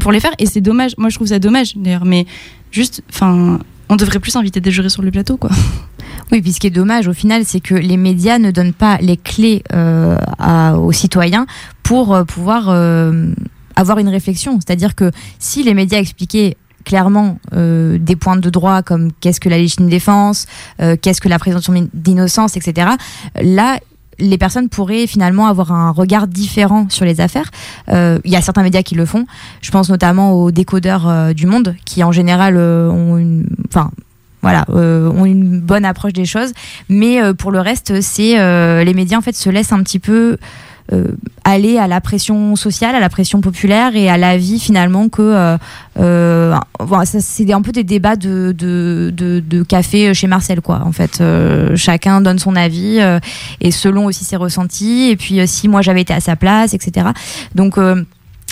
[0.00, 0.32] pour les faire.
[0.38, 0.92] Et c'est dommage.
[0.98, 2.04] Moi, je trouve ça dommage, d'ailleurs.
[2.04, 2.26] Mais
[2.70, 5.50] juste, enfin, on devrait plus inviter des jurés sur le plateau, quoi.
[6.30, 8.96] Oui, puis ce qui est dommage au final, c'est que les médias ne donnent pas
[8.98, 10.16] les clés euh,
[10.76, 11.46] aux citoyens
[11.82, 12.70] pour euh, pouvoir
[13.76, 14.58] avoir une réflexion.
[14.58, 19.58] C'est-à-dire que si les médias expliquaient clairement des points de droit comme qu'est-ce que la
[19.58, 20.46] légitime défense,
[20.78, 22.92] qu'est-ce que la présomption d'innocence, etc.,
[23.40, 23.78] là,
[24.18, 27.50] les personnes pourraient finalement avoir un regard différent sur les affaires.
[27.88, 29.26] Euh, Il y a certains médias qui le font.
[29.60, 33.46] Je pense notamment aux décodeurs euh, du monde qui en général euh, ont une...
[34.42, 36.52] Voilà, euh, ont une bonne approche des choses.
[36.88, 40.00] Mais euh, pour le reste, c'est euh, les médias en fait se laissent un petit
[40.00, 40.36] peu
[40.92, 41.12] euh,
[41.44, 45.56] aller à la pression sociale, à la pression populaire et à l'avis finalement que
[47.00, 50.82] euh, euh, c'est un peu des débats de, café chez Marcel quoi.
[50.84, 53.18] En fait, Euh, chacun donne son avis euh,
[53.60, 55.08] et selon aussi ses ressentis.
[55.10, 57.08] Et puis euh, si moi j'avais été à sa place, etc.
[57.54, 58.04] Donc euh,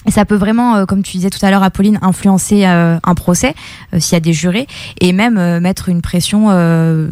[0.09, 3.55] ça peut vraiment, euh, comme tu disais tout à l'heure, Apolline, influencer euh, un procès
[3.93, 4.67] euh, s'il y a des jurés
[5.01, 7.09] et même euh, mettre une pression euh,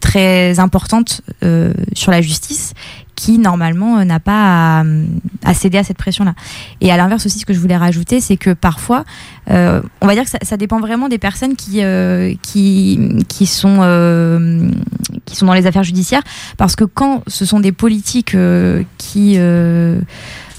[0.00, 2.74] très importante euh, sur la justice
[3.16, 4.84] qui normalement n'a pas à,
[5.42, 6.34] à, céder à cette pression-là.
[6.80, 9.04] Et à l'inverse aussi, ce que je voulais rajouter, c'est que parfois,
[9.48, 11.82] on va dire que ça, ça, dépend vraiment des personnes qui
[12.42, 14.70] qui qui sont
[15.24, 16.22] qui sont dans les affaires judiciaires,
[16.56, 18.36] parce que quand ce sont des politiques
[18.98, 19.38] qui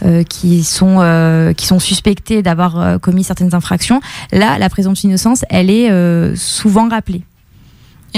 [0.05, 3.99] euh, qui sont euh, qui sont suspectés d'avoir euh, commis certaines infractions,
[4.31, 5.89] là, la présomption d'innocence, elle est
[6.35, 7.23] souvent rappelée.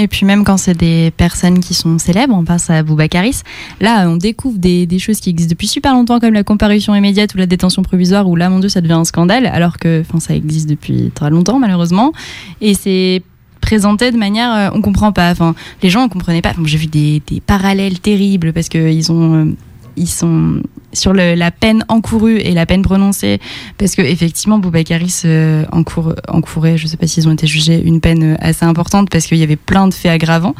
[0.00, 3.42] Et puis même quand c'est des personnes qui sont célèbres, on passe à Boubacaris,
[3.80, 7.38] là on découvre des, choses qui existent depuis super longtemps comme la comparution immédiate ou
[7.38, 10.68] la détention provisoire où là mon dieu ça devient un scandale alors que ça existe
[10.68, 12.12] depuis très longtemps malheureusement.
[12.62, 13.22] Et c'est
[13.60, 15.30] présenté de manière on comprend pas.
[15.30, 16.50] Enfin les gens ne comprenaient pas.
[16.50, 19.54] Enfin, j'ai vu des, des, parallèles terribles parce que ils ont
[20.00, 23.38] ils sont sur la peine encourue et la peine prononcée,
[23.78, 28.00] parce que effectivement, Boubacaris euh, encour, encourait, je sais pas s'ils ont été jugés, une
[28.00, 30.54] peine assez importante parce qu'il y avait plein de faits aggravants.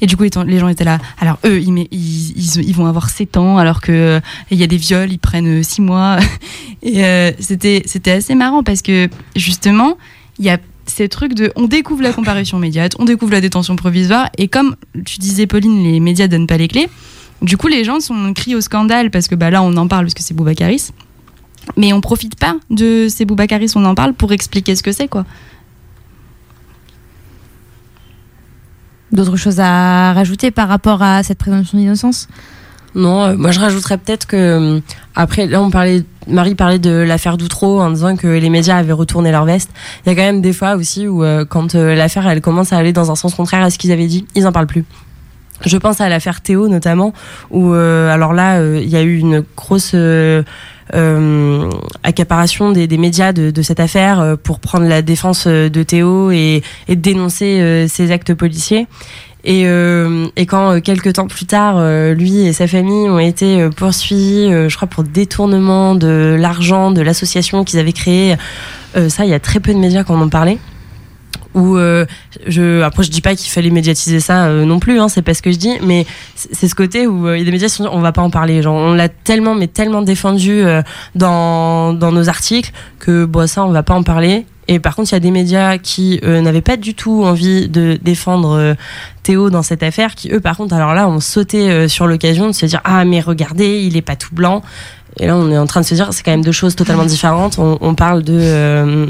[0.00, 0.98] Et du coup, les gens étaient là.
[1.20, 4.20] Alors eux, ils, vont avoir 7 ans, alors que euh,
[4.50, 6.18] y a des viols, ils prennent 6 mois.
[6.82, 9.96] et euh, c'était c'était assez marrant parce que justement,
[10.38, 13.76] il y a ces trucs de on découvre la comparution immédiate, on découvre la détention
[13.76, 16.88] provisoire, et comme tu disais, Pauline, les médias donnent pas les clés.
[17.42, 20.04] Du coup, les gens sont criés au scandale parce que bah, là, on en parle
[20.04, 20.90] parce que c'est Boubacaris.
[21.76, 25.08] Mais on profite pas de ces Boubacaris, on en parle pour expliquer ce que c'est,
[25.08, 25.24] quoi.
[29.12, 32.28] D'autres choses à rajouter par rapport à cette présomption d'innocence?
[32.94, 34.80] Non, euh, moi je rajouterais peut-être que euh,
[35.14, 38.92] après là on parlait Marie parlait de l'affaire d'Outreau en disant que les médias avaient
[38.92, 39.70] retourné leur veste.
[40.04, 42.78] Il y a quand même des fois aussi où euh, quand l'affaire elle commence à
[42.78, 44.84] aller dans un sens contraire à ce qu'ils avaient dit, ils en parlent plus.
[45.64, 47.12] Je pense à l'affaire Théo notamment,
[47.50, 50.42] où euh, alors là, euh, il y a eu une grosse euh,
[52.02, 56.62] accaparation des, des médias de, de, cette affaire pour prendre la défense de Théo et,
[56.88, 58.86] et dénoncer ses actes policiers.
[59.42, 61.80] Et, et, quand quelques temps plus tard,
[62.14, 67.64] lui et sa famille ont été poursuivis, je crois pour détournement de l'argent de l'association
[67.64, 68.36] qu'ils avaient créée,
[69.08, 70.58] ça, il y a très peu de médias qui en ont parlé
[71.56, 72.04] où euh,
[72.46, 75.34] je après je dis pas qu'il fallait médiatiser ça euh, non plus hein, c'est pas
[75.34, 77.68] ce que je dis mais c'est ce côté où euh, il y a des médias
[77.68, 80.62] qui sont on va pas en parler genre on l'a tellement mais tellement défendu
[81.14, 85.12] dans dans nos articles que bon ça on va pas en parler et par contre,
[85.12, 88.74] il y a des médias qui n'avaient pas du tout envie de défendre
[89.22, 92.52] Théo dans cette affaire, qui eux, par contre, alors là, ont sauté sur l'occasion de
[92.52, 94.62] se dire ah mais regardez, il est pas tout blanc.
[95.18, 97.06] Et là, on est en train de se dire, c'est quand même deux choses totalement
[97.06, 97.58] différentes.
[97.58, 99.06] On, parle de, euh...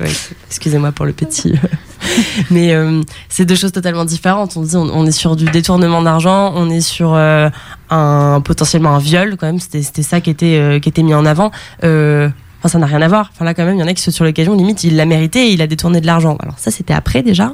[0.48, 1.54] excusez-moi pour le petit,
[2.50, 4.56] mais euh, c'est deux choses totalement différentes.
[4.56, 7.48] On dit, on, est sur du détournement d'argent, on est sur euh,
[7.90, 9.60] un potentiellement un viol quand même.
[9.60, 11.52] C'était ça qui était qui était mis en avant.
[11.80, 13.30] Enfin, ça n'a rien à voir.
[13.32, 15.48] Enfin, là, quand même, il y en a qui sur l'occasion, limite, il l'a mérité
[15.48, 16.38] et il a détourné de l'argent.
[16.40, 17.52] Alors, ça, c'était après déjà.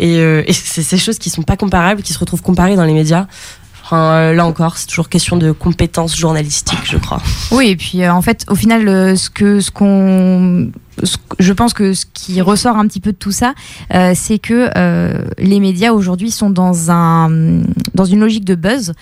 [0.00, 2.92] Et, et c'est ces choses qui sont pas comparables, qui se retrouvent comparées dans les
[2.92, 3.26] médias.
[3.92, 7.20] Euh, là encore, c'est toujours question de compétences journalistiques, je crois.
[7.50, 9.14] Oui, et puis euh, en fait, au final, euh,
[11.38, 13.54] je pense que ce qui ressort un petit peu de tout ça,
[14.14, 14.70] c'est que
[15.38, 18.94] les médias aujourd'hui sont dans une logique de buzz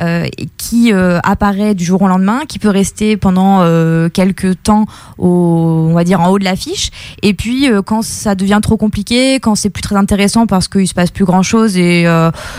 [0.00, 0.26] euh,
[0.56, 3.64] qui apparaît du jour au lendemain, qui peut rester pendant
[4.10, 4.86] quelques temps
[5.18, 6.90] au, on va dire en haut de l'affiche,
[7.22, 10.94] et puis quand ça devient trop compliqué, quand c'est plus très intéressant parce qu'il se
[10.94, 12.06] passe plus grand chose et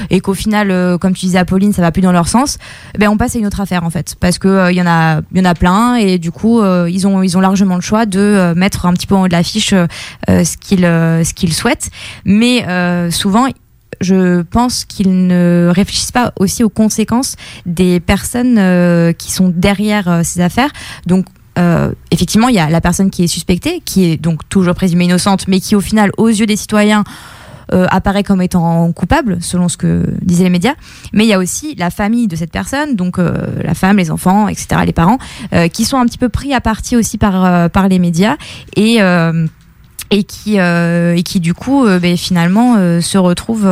[0.10, 2.58] et qu'au final, comme tu disais Apolline, ça va plus dans leur sens,
[2.98, 5.22] ben on passe à une autre affaire en fait, parce que il y en a
[5.34, 8.06] il y en a plein et du coup ils ont ils ont largement le choix
[8.06, 9.88] de mettre un petit peu en haut de l'affiche euh,
[10.30, 11.90] euh, ce qu'ils euh, ce qu'ils souhaitent.
[12.26, 12.66] Mais
[13.12, 13.48] souvent,
[14.02, 17.36] je pense qu'ils ne réfléchissent pas aussi aux conséquences
[17.66, 18.56] des personnes
[19.18, 20.72] qui sont derrière ces affaires.
[21.06, 21.26] Donc,
[22.12, 25.48] effectivement, il y a la personne qui est suspectée, qui est donc toujours présumée innocente,
[25.48, 27.04] mais qui, au final, aux yeux des citoyens,
[27.74, 30.76] euh, apparaît comme étant coupable, selon ce que disaient les médias.
[31.14, 33.34] Mais il y a aussi la famille de cette personne, donc euh,
[33.64, 35.18] la femme, les enfants, etc., les parents,
[35.54, 38.38] euh, qui sont un petit peu pris à partie aussi par, par les médias
[38.76, 39.00] et
[40.16, 43.68] et qui et qui du coup ben, finalement se retrouvent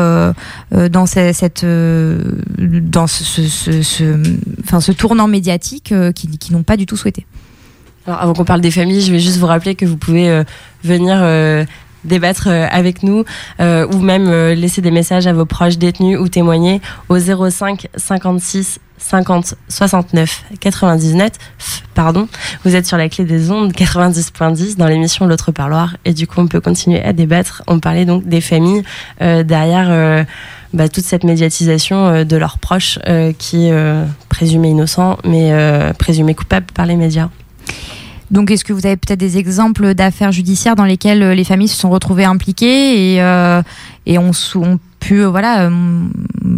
[0.72, 3.24] dans cette, dans ce,
[3.82, 7.26] ce, tournant médiatique qui, qui n'ont pas du tout souhaité.
[8.06, 10.44] Avant qu'on parle des familles, je vais juste vous rappeler que vous pouvez
[10.84, 11.22] venir
[12.06, 13.24] débattre euh, avec nous
[13.60, 17.88] euh, ou même euh, laisser des messages à vos proches détenus ou témoigner au 05
[17.96, 21.32] 56 50 69 99
[21.94, 22.28] pardon.
[22.64, 25.98] Vous êtes sur la clé des ondes 90.10 dans l'émission l'autre parloir.
[26.06, 27.64] Et du coup on peut continuer à débattre.
[27.68, 28.84] On parlait donc des familles
[29.20, 30.26] derrière
[30.74, 32.98] bah, toute cette médiatisation de leurs proches
[33.38, 35.52] qui est présumés innocents mais
[36.00, 37.30] présumés coupables par les médias
[38.34, 41.68] donc, est-ce que vous avez peut-être des exemples d'affaires judiciaires dans lesquelles euh, les familles
[41.68, 43.62] se sont retrouvées impliquées et, euh,
[44.08, 44.32] et ont,
[45.04, 45.70] pu euh, voilà,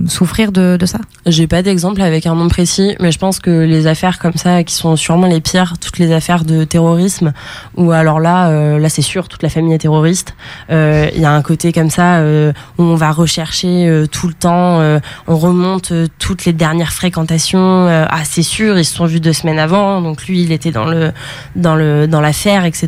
[0.07, 3.49] souffrir de, de ça J'ai pas d'exemple avec un nom précis, mais je pense que
[3.49, 7.33] les affaires comme ça, qui sont sûrement les pires, toutes les affaires de terrorisme,
[7.75, 10.35] ou alors là, euh, là c'est sûr, toute la famille est terroriste.
[10.69, 14.27] Euh, Il y a un côté comme ça euh, où on va rechercher euh, tout
[14.27, 17.87] le temps, euh, on remonte euh, toutes les dernières fréquentations.
[17.87, 20.71] euh, ah c'est sûr, ils se sont vus deux semaines avant, donc lui il était
[20.71, 21.11] dans le
[21.55, 22.87] dans le dans l'affaire, etc.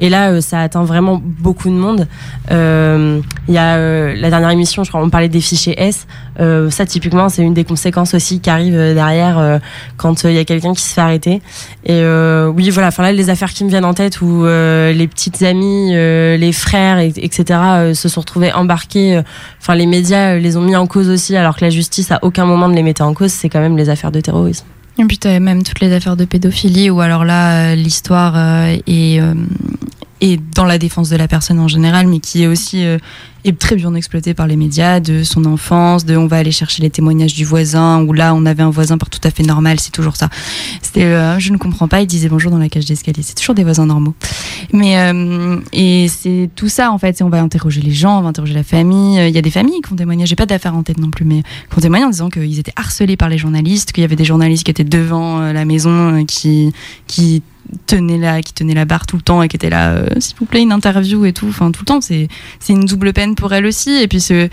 [0.00, 2.08] Et là, euh, ça atteint vraiment beaucoup de monde.
[2.50, 6.06] Euh, Il y a euh, la dernière émission, je crois, on parlait des fichiers S.
[6.40, 9.58] Euh, ça, typiquement, c'est une des conséquences aussi qui arrive euh, derrière euh,
[9.98, 11.42] quand il y a quelqu'un qui se fait arrêter.
[11.84, 12.02] Et
[12.54, 12.88] oui, voilà.
[12.88, 16.98] Enfin là, les affaires qui me viennent en tête où les petites amies, les frères,
[17.00, 17.92] et- etc.
[17.92, 19.20] se sont retrouvés embarqués.
[19.60, 22.46] Enfin, les médias les ont mis en cause aussi, alors que la justice à aucun
[22.46, 23.30] moment ne les mettait en cause.
[23.30, 24.64] C'est quand même les affaires de terrorisme.
[24.98, 28.34] Et puis t'avais même toutes les affaires de pédophilie où alors là l'histoire
[28.86, 29.20] est,
[30.56, 32.84] dans la défense de la personne en général, mais qui est aussi
[33.52, 36.90] très bien exploitée par les médias de son enfance, de on va aller chercher les
[36.90, 39.92] témoignages du voisin où là on avait un voisin par tout à fait normal, c'est
[39.92, 40.28] toujours ça.
[40.82, 43.54] C'était euh, je ne comprends pas, il disait bonjour dans la cage d'escalier, c'est toujours
[43.54, 44.14] des voisins normaux.
[44.72, 48.28] Mais euh, et c'est tout ça en fait, on va interroger les gens, on va
[48.28, 49.18] interroger la famille.
[49.28, 51.24] Il y a des familles qui ont témoigné, j'ai pas d'affaires en tête non plus,
[51.24, 54.16] mais qui ont témoigné en disant qu'ils étaient harcelés par les journalistes, qu'il y avait
[54.16, 56.72] des journalistes qui étaient devant euh, la maison, euh, qui
[57.06, 57.42] qui
[57.86, 60.36] tenaient la qui tenaient la barre tout le temps et qui étaient là, euh, s'il
[60.38, 62.00] vous plaît une interview et tout, enfin tout le temps.
[62.00, 62.28] C'est
[62.60, 63.90] c'est une double peine pour elle aussi.
[63.90, 64.48] Et puis ce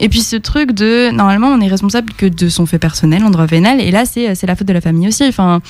[0.00, 3.30] et puis ce truc de normalement on est responsable que de son fait personnel en
[3.30, 3.80] droit pénal.
[3.80, 5.24] Et là c'est la faute de la famille aussi.
[5.24, 5.60] Enfin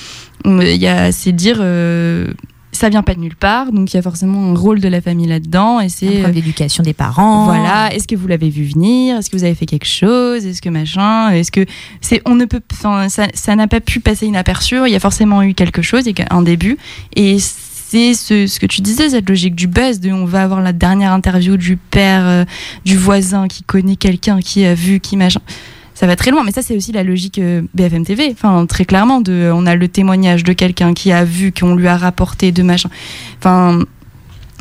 [0.45, 2.27] il y a c'est dire euh,
[2.75, 5.01] ça vient pas de nulle part, donc il y a forcément un rôle de la
[5.01, 5.79] famille là-dedans.
[5.79, 7.45] Et c'est problème d'éducation des parents.
[7.45, 9.17] voilà, est-ce que vous l'avez vu venir?
[9.17, 10.45] Est-ce que vous avez fait quelque chose?
[10.45, 11.29] Est-ce que machin?
[11.29, 11.65] Est-ce que
[12.01, 12.61] c'est on ne peut
[13.07, 16.17] ça ça n'a pas pu passer inaperçu, il y a forcément eu quelque chose, il
[16.17, 16.77] y a un début.
[17.15, 17.37] Et
[17.87, 21.11] c'est ce, que tu disais, cette logique du buzz, de on va avoir la dernière
[21.11, 22.45] interview du père, euh,
[22.83, 25.41] du voisin qui connaît quelqu'un, qui a vu, qui machin.
[25.93, 28.29] Ça va très loin, mais ça c'est aussi la logique euh, BFM TV.
[28.31, 31.87] Enfin, très clairement, de, on a le témoignage de quelqu'un qui a vu, qu'on lui
[31.87, 32.89] a rapporté de machin.
[33.37, 33.79] Enfin,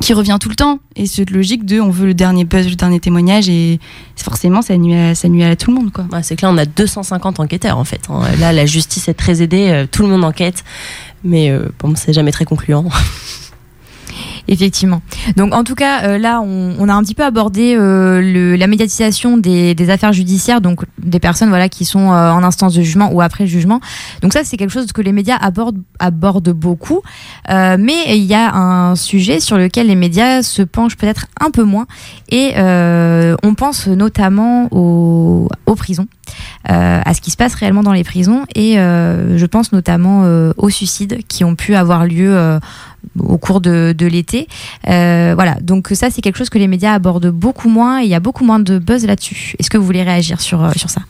[0.00, 0.80] qui revient tout le temps.
[0.96, 3.80] Et cette logique de on veut le dernier buzz, le dernier témoignage, et
[4.16, 5.92] forcément ça nuit à, ça nuit à tout le monde.
[5.92, 6.06] Quoi.
[6.22, 8.00] C'est que là, on a 250 enquêteurs en fait.
[8.08, 8.22] hein.
[8.38, 10.64] Là, la justice est très aidée, euh, tout le monde enquête,
[11.24, 12.84] mais euh, bon, c'est jamais très concluant.
[14.46, 15.00] Effectivement.
[15.36, 19.38] Donc en tout cas, euh, là, on, a un petit peu abordé euh, la médiatisation
[19.38, 23.22] des, affaires judiciaires, donc des personnes voilà qui sont euh, en instance de jugement ou
[23.22, 23.80] après jugement.
[24.20, 27.00] Donc ça, c'est quelque chose que les médias abordent, beaucoup.
[27.48, 31.62] Mais il y a un sujet sur lequel les médias se penchent peut-être un peu
[31.62, 31.86] moins,
[32.28, 36.06] et on pense notamment aux, prisons,
[36.64, 40.24] à ce qui se passe réellement dans les prisons, et je pense notamment
[40.56, 42.58] aux suicides qui ont pu avoir lieu.
[43.18, 44.48] Au cours de, de l'été.
[44.88, 48.10] Euh, voilà, donc ça c'est quelque chose que les médias abordent beaucoup moins et il
[48.10, 49.54] y a beaucoup moins de buzz là-dessus.
[49.58, 51.02] Est-ce que vous voulez réagir sur, euh, sur ça?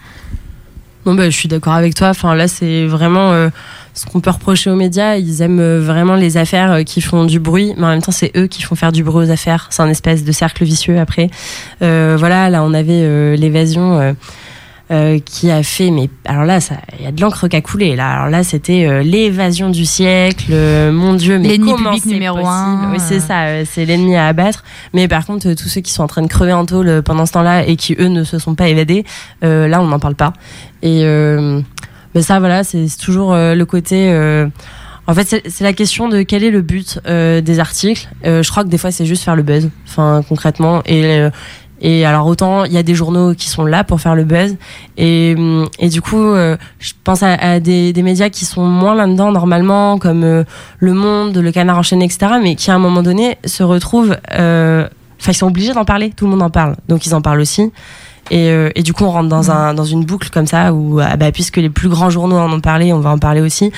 [1.06, 2.08] Non, bah, je suis d'accord avec toi.
[2.08, 3.50] Enfin, là, c'est vraiment euh,
[3.92, 5.16] ce qu'on peut reprocher aux médias.
[5.16, 8.46] Ils aiment vraiment les affaires qui font du bruit, mais en même temps, c'est eux
[8.46, 9.66] qui font faire du bruit aux affaires.
[9.70, 11.28] C'est un espèce de cercle vicieux après.
[11.80, 14.16] Voilà, là, on avait l'évasion.
[14.90, 16.58] Euh, qui a fait mais alors là
[16.98, 19.86] il y a de l'encre qui a coulé là alors là c'était euh, l'évasion du
[19.86, 23.86] siècle euh, mon dieu mais L'ennemi public c'est numéro possible un, oui c'est ça c'est
[23.86, 24.62] l'ennemi à abattre
[24.92, 27.32] mais par contre tous ceux qui sont en train de crever en tôle pendant ce
[27.32, 29.04] temps-là et qui eux ne se sont pas évadés
[29.40, 30.34] là on n'en parle pas
[30.82, 31.02] et
[32.14, 34.10] mais ça voilà c'est toujours le côté
[35.06, 38.08] en fait, c'est c'est la question de quel est le but euh, des articles.
[38.24, 40.82] Euh, je crois que des fois, c'est juste faire le buzz, enfin concrètement.
[40.86, 41.30] Et euh,
[41.84, 44.56] et alors autant il y a des journaux qui sont là pour faire le buzz.
[44.96, 49.30] Et, hum, et du coup euh, je pense à, des, médias qui sont moins là-dedans
[49.30, 50.44] normalement comme euh,
[50.78, 54.88] Le Monde, Le Canard enchaîné etc mais qui à un moment donné se retrouvent euh,
[55.20, 56.10] enfin ils sont obligés d'en parler.
[56.10, 56.74] Tout le monde en parle.
[56.88, 57.70] Donc ils en parlent aussi.
[58.30, 61.18] Et, et du coup on rentre dans, un, dans une boucle comme ça où ah
[61.18, 63.70] bah, puisque les plus grands journaux en ont parlé on va en parler aussi.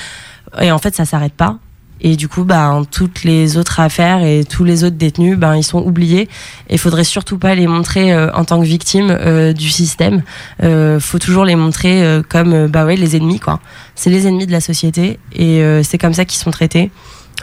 [0.61, 1.57] Et en fait ça s'arrête pas
[2.01, 5.63] et du coup, bah, toutes les autres affaires et tous les autres détenus, ben, ils
[5.63, 6.29] sont oubliés.
[6.69, 10.21] Et faudrait surtout pas les montrer euh, en tant que victimes euh, du système.
[10.63, 13.59] Euh, faut toujours les montrer euh, comme, euh, bah ouais, les ennemis, quoi.
[13.95, 16.91] C'est les ennemis de la société et euh, c'est comme ça qu'ils sont traités.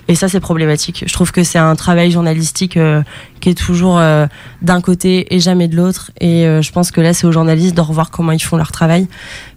[0.07, 1.05] Et ça, c'est problématique.
[1.07, 2.78] Je trouve que c'est un travail journalistique
[3.40, 3.98] qui est toujours
[4.61, 6.11] d'un côté et jamais de l'autre.
[6.20, 9.07] Et je pense que là, c'est aux journalistes de revoir comment ils font leur travail.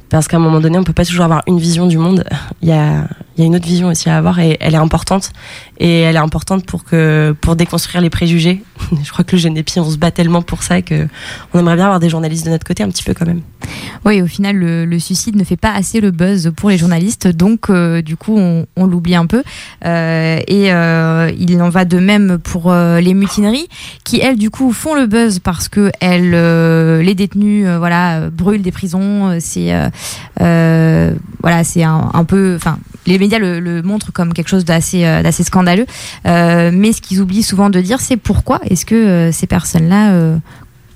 [0.09, 2.23] Parce qu'à un moment donné, on peut pas toujours avoir une vision du monde.
[2.61, 5.31] Il y a, une autre vision aussi à avoir et elle est importante.
[5.79, 8.63] Et elle est importante pour que, pour déconstruire les préjugés
[9.03, 11.07] je crois que le Génépi, on se bat tellement pour ça que
[11.53, 13.41] on aimerait bien avoir des journalistes de notre côté un petit peu quand même.
[14.05, 17.69] Oui, au final, le, suicide ne fait pas assez le buzz pour les journalistes, donc
[17.69, 19.43] euh, du coup, on, l'oublie un peu.
[19.85, 23.67] Euh, et euh, il en va de même pour les mutineries,
[24.03, 26.31] qui elles, du coup, font le buzz parce que elles,
[27.03, 29.37] les détenus, voilà, brûlent des prisons.
[29.39, 29.73] C'est
[30.39, 35.85] voilà, c'est un, peu, enfin, les médias le, montrent comme quelque chose d'assez d'assez scandaleux.
[36.25, 40.37] mais ce qu'ils oublient souvent de dire, c'est pourquoi est-ce que ces personnes-là,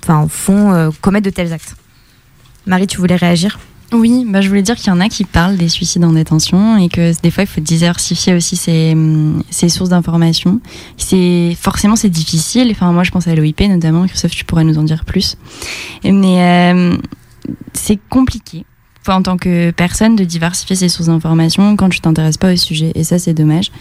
[0.02, 1.74] enfin, font commettre de tels actes.
[2.66, 3.58] Marie, tu voulais réagir?
[3.92, 6.78] Oui, bah, je voulais dire qu'il y en a qui parlent des suicides en détention
[6.78, 8.96] et que des fois il faut diversifier aussi ses,
[9.68, 10.60] sources d'information.
[10.96, 12.68] C'est forcément c'est difficile.
[12.70, 14.06] Enfin moi je pense à l'OIP notamment.
[14.06, 15.36] Christophe, tu pourrais nous en dire plus.
[16.04, 16.96] Mais euh,
[17.74, 18.64] c'est compliqué
[19.08, 22.92] en tant que personne de diversifier ses sources d'information quand tu t'intéresses pas au sujet.
[22.94, 23.72] Et ça c'est dommage.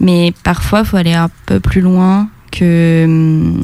[0.00, 3.54] Mais parfois faut aller un peu plus loin que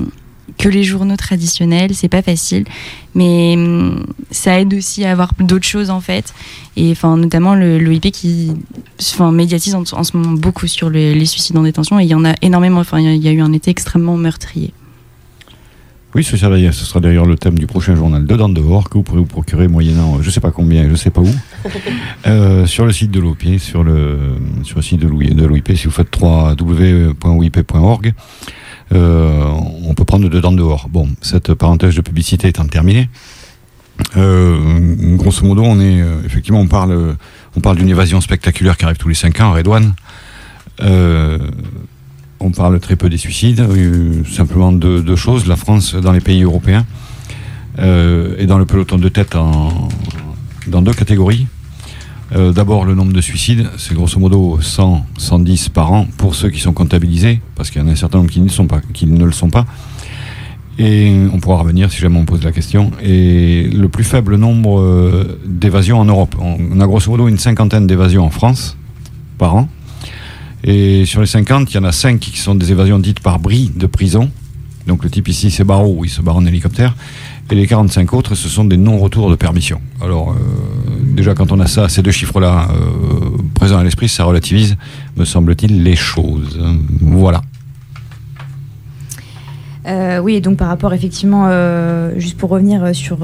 [0.59, 2.65] que les journaux traditionnels, c'est pas facile,
[3.15, 6.33] mais hum, ça aide aussi à avoir d'autres choses en fait,
[6.77, 7.79] et enfin notamment le
[8.11, 8.53] qui
[9.01, 12.25] enfin, médiatise en, ce moment beaucoup sur les suicides en détention, et il y en
[12.25, 14.73] a énormément, enfin il y, a eu un été extrêmement meurtrier.
[16.15, 19.03] Oui, ce sera, ce sera d'ailleurs le thème du prochain journal Dedans dehors que vous
[19.03, 21.35] pourrez vous procurer moyennant je sais pas combien, je sais pas où,
[22.27, 24.19] euh, sur le site de l'OIP, sur le,
[24.63, 25.09] sur le site de
[25.45, 28.15] l'OIP, si vous faites www.oip.org.
[28.93, 29.45] Euh,
[29.85, 30.89] on peut prendre dedans dehors.
[30.89, 33.09] Bon, cette parenthèse de publicité étant terminée,
[34.17, 37.17] euh, grosso modo, on est euh, effectivement on parle
[37.57, 39.95] on parle d'une évasion spectaculaire qui arrive tous les 5 ans à Redouane.
[42.41, 43.67] On parle très peu des suicides,
[44.31, 45.47] simplement deux, deux, choses.
[45.47, 46.85] La France, dans les pays européens,
[47.79, 49.37] est dans le peloton de tête
[50.67, 51.47] dans deux catégories.
[52.35, 56.51] Euh, d'abord, le nombre de suicides, c'est grosso modo 100, 110 par an pour ceux
[56.51, 58.43] qui sont comptabilisés, parce qu'il y en a un certain nombre qui
[58.93, 59.67] qui ne le sont pas.
[60.79, 62.91] Et on pourra revenir si jamais on pose la question.
[63.01, 66.35] Et le plus faible nombre euh, d'évasions en Europe.
[66.41, 68.77] On a grosso modo une cinquantaine d'évasions en France
[69.39, 69.69] par an.
[70.65, 73.39] Et sur les 50, il y en a 5 qui sont des évasions dites par
[73.39, 74.31] bris de prison.
[74.87, 76.95] Donc le type ici, c'est Barreau, il se barre en hélicoptère.
[77.51, 79.81] Et les 45 autres, ce sont des non-retours de permission.
[80.01, 80.35] Alors, euh,
[81.15, 84.77] déjà, quand on a ça, ces deux chiffres-là euh, présents à l'esprit, ça relativise,
[85.17, 86.59] me semble-t-il, les choses.
[87.01, 87.43] Voilà.
[89.87, 91.49] Euh, oui, et donc par rapport effectivement,
[92.17, 93.19] juste pour revenir sur,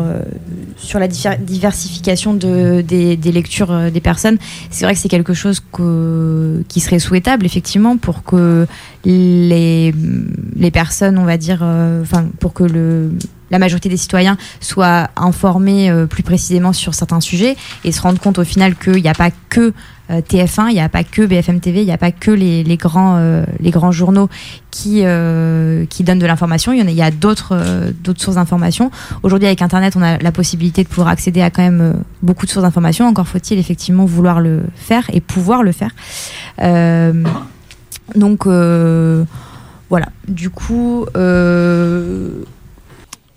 [0.76, 4.38] sur la diversification de, des, lectures des personnes,
[4.70, 5.62] c'est vrai que c'est quelque chose
[6.68, 8.66] qui serait souhaitable effectivement pour que
[9.04, 9.94] les,
[10.56, 11.62] les personnes, on va dire,
[12.02, 13.11] enfin pour que le,
[13.51, 18.20] la majorité des citoyens soient informés euh, plus précisément sur certains sujets et se rendre
[18.20, 19.72] compte au final qu'il n'y a pas que
[20.11, 22.64] euh, TF1, il n'y a pas que BFM TV, il n'y a pas que les,
[22.76, 24.28] grands, euh, les grands journaux
[24.70, 25.03] qui,
[25.90, 26.72] qui donnent de l'information.
[26.72, 27.59] Il y, a, d'autres
[28.03, 28.90] d'autres sources d'information.
[29.24, 32.51] Aujourd'hui, avec Internet, on a la possibilité de pouvoir accéder à quand même beaucoup de
[32.51, 33.07] sources d'information.
[33.07, 35.90] Encore faut-il effectivement vouloir le faire et pouvoir le faire.
[38.14, 40.07] donc voilà.
[40.28, 41.07] Du coup.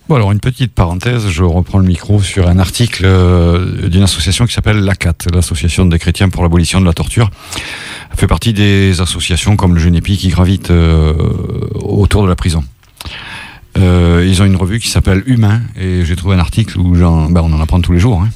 [0.10, 4.46] Bon, alors une petite parenthèse, je reprends le micro sur un article euh, d'une association
[4.46, 7.32] qui s'appelle l'ACAT, l'Association des chrétiens pour l'abolition de la torture.
[8.12, 11.14] Elle fait partie des associations comme le Genépi qui gravitent euh,
[11.76, 12.66] autour de la prison.
[13.78, 17.42] Euh, ils ont une revue qui s'appelle Humain et j'ai trouvé un article où ben,
[17.42, 18.22] on en apprend tous les jours.
[18.22, 18.30] Hein.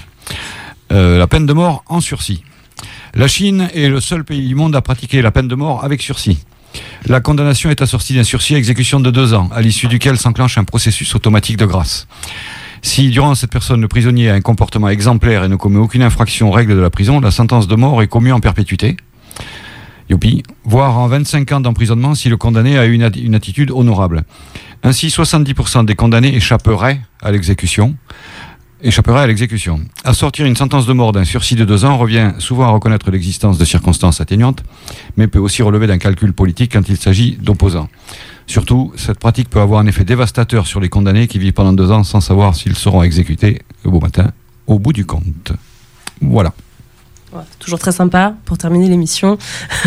[0.90, 2.44] la peine de mort en sursis.
[3.14, 6.02] La Chine est le seul pays du monde à pratiquer la peine de mort avec
[6.02, 6.40] sursis.
[7.06, 10.58] La condamnation est assortie d'un sursis à exécution de deux ans, à l'issue duquel s'enclenche
[10.58, 12.08] un processus automatique de grâce.
[12.82, 16.50] Si durant cette personne le prisonnier a un comportement exemplaire et ne commet aucune infraction
[16.50, 18.98] aux règles de la prison, la sentence de mort est commue en perpétuité.
[20.64, 24.24] Voire en 25 ans d'emprisonnement si le condamné a une, une attitude honorable.
[24.84, 27.96] Ainsi, 70% des condamnés échapperaient à l'exécution,
[28.82, 29.82] échapperait à l'exécution.
[30.04, 33.58] Assortir une sentence de mort d'un sursis de deux ans revient souvent à reconnaître l'existence
[33.58, 34.64] de circonstances atténuantes,
[35.16, 37.90] mais peut aussi relever d'un calcul politique quand il s'agit d'opposants.
[38.46, 41.92] Surtout, cette pratique peut avoir un effet dévastateur sur les condamnés qui vivent pendant deux
[41.92, 44.32] ans sans savoir s'ils seront exécutés le beau matin
[44.68, 45.54] au bout du compte.
[46.22, 46.54] Voilà.
[47.60, 49.38] toujours très sympa pour terminer l'émission.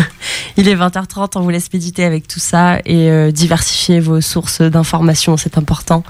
[0.57, 4.61] Il est 20h30, on vous laisse méditer avec tout ça et euh, diversifier vos sources
[4.61, 6.03] d'informations, c'est important.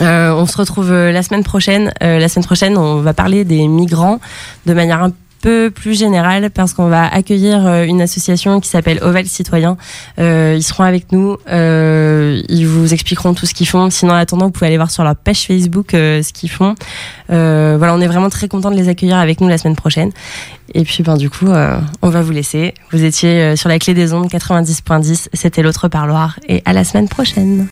[0.00, 1.92] Euh, on se retrouve euh, la semaine prochaine.
[2.02, 4.20] Euh, la semaine prochaine, on va parler des migrants
[4.66, 9.24] de manière un peu plus générale parce qu'on va accueillir une association qui s'appelle Oval
[9.26, 9.76] Citoyen.
[10.18, 11.36] ils seront avec nous.
[11.48, 13.88] ils vous expliqueront tout ce qu'ils font.
[13.88, 16.74] Sinon, en attendant, vous pouvez aller voir sur leur page Facebook ce qu'ils font.
[17.28, 20.10] voilà, on est vraiment très content de les accueillir avec nous la semaine prochaine.
[20.74, 21.46] Et puis, ben, du coup,
[22.02, 22.74] on va vous laisser.
[22.90, 25.28] Vous étiez sur la clé des ondes 90.10.
[25.34, 26.40] C'était l'autre parloir.
[26.48, 27.64] Et à la semaine prochaine.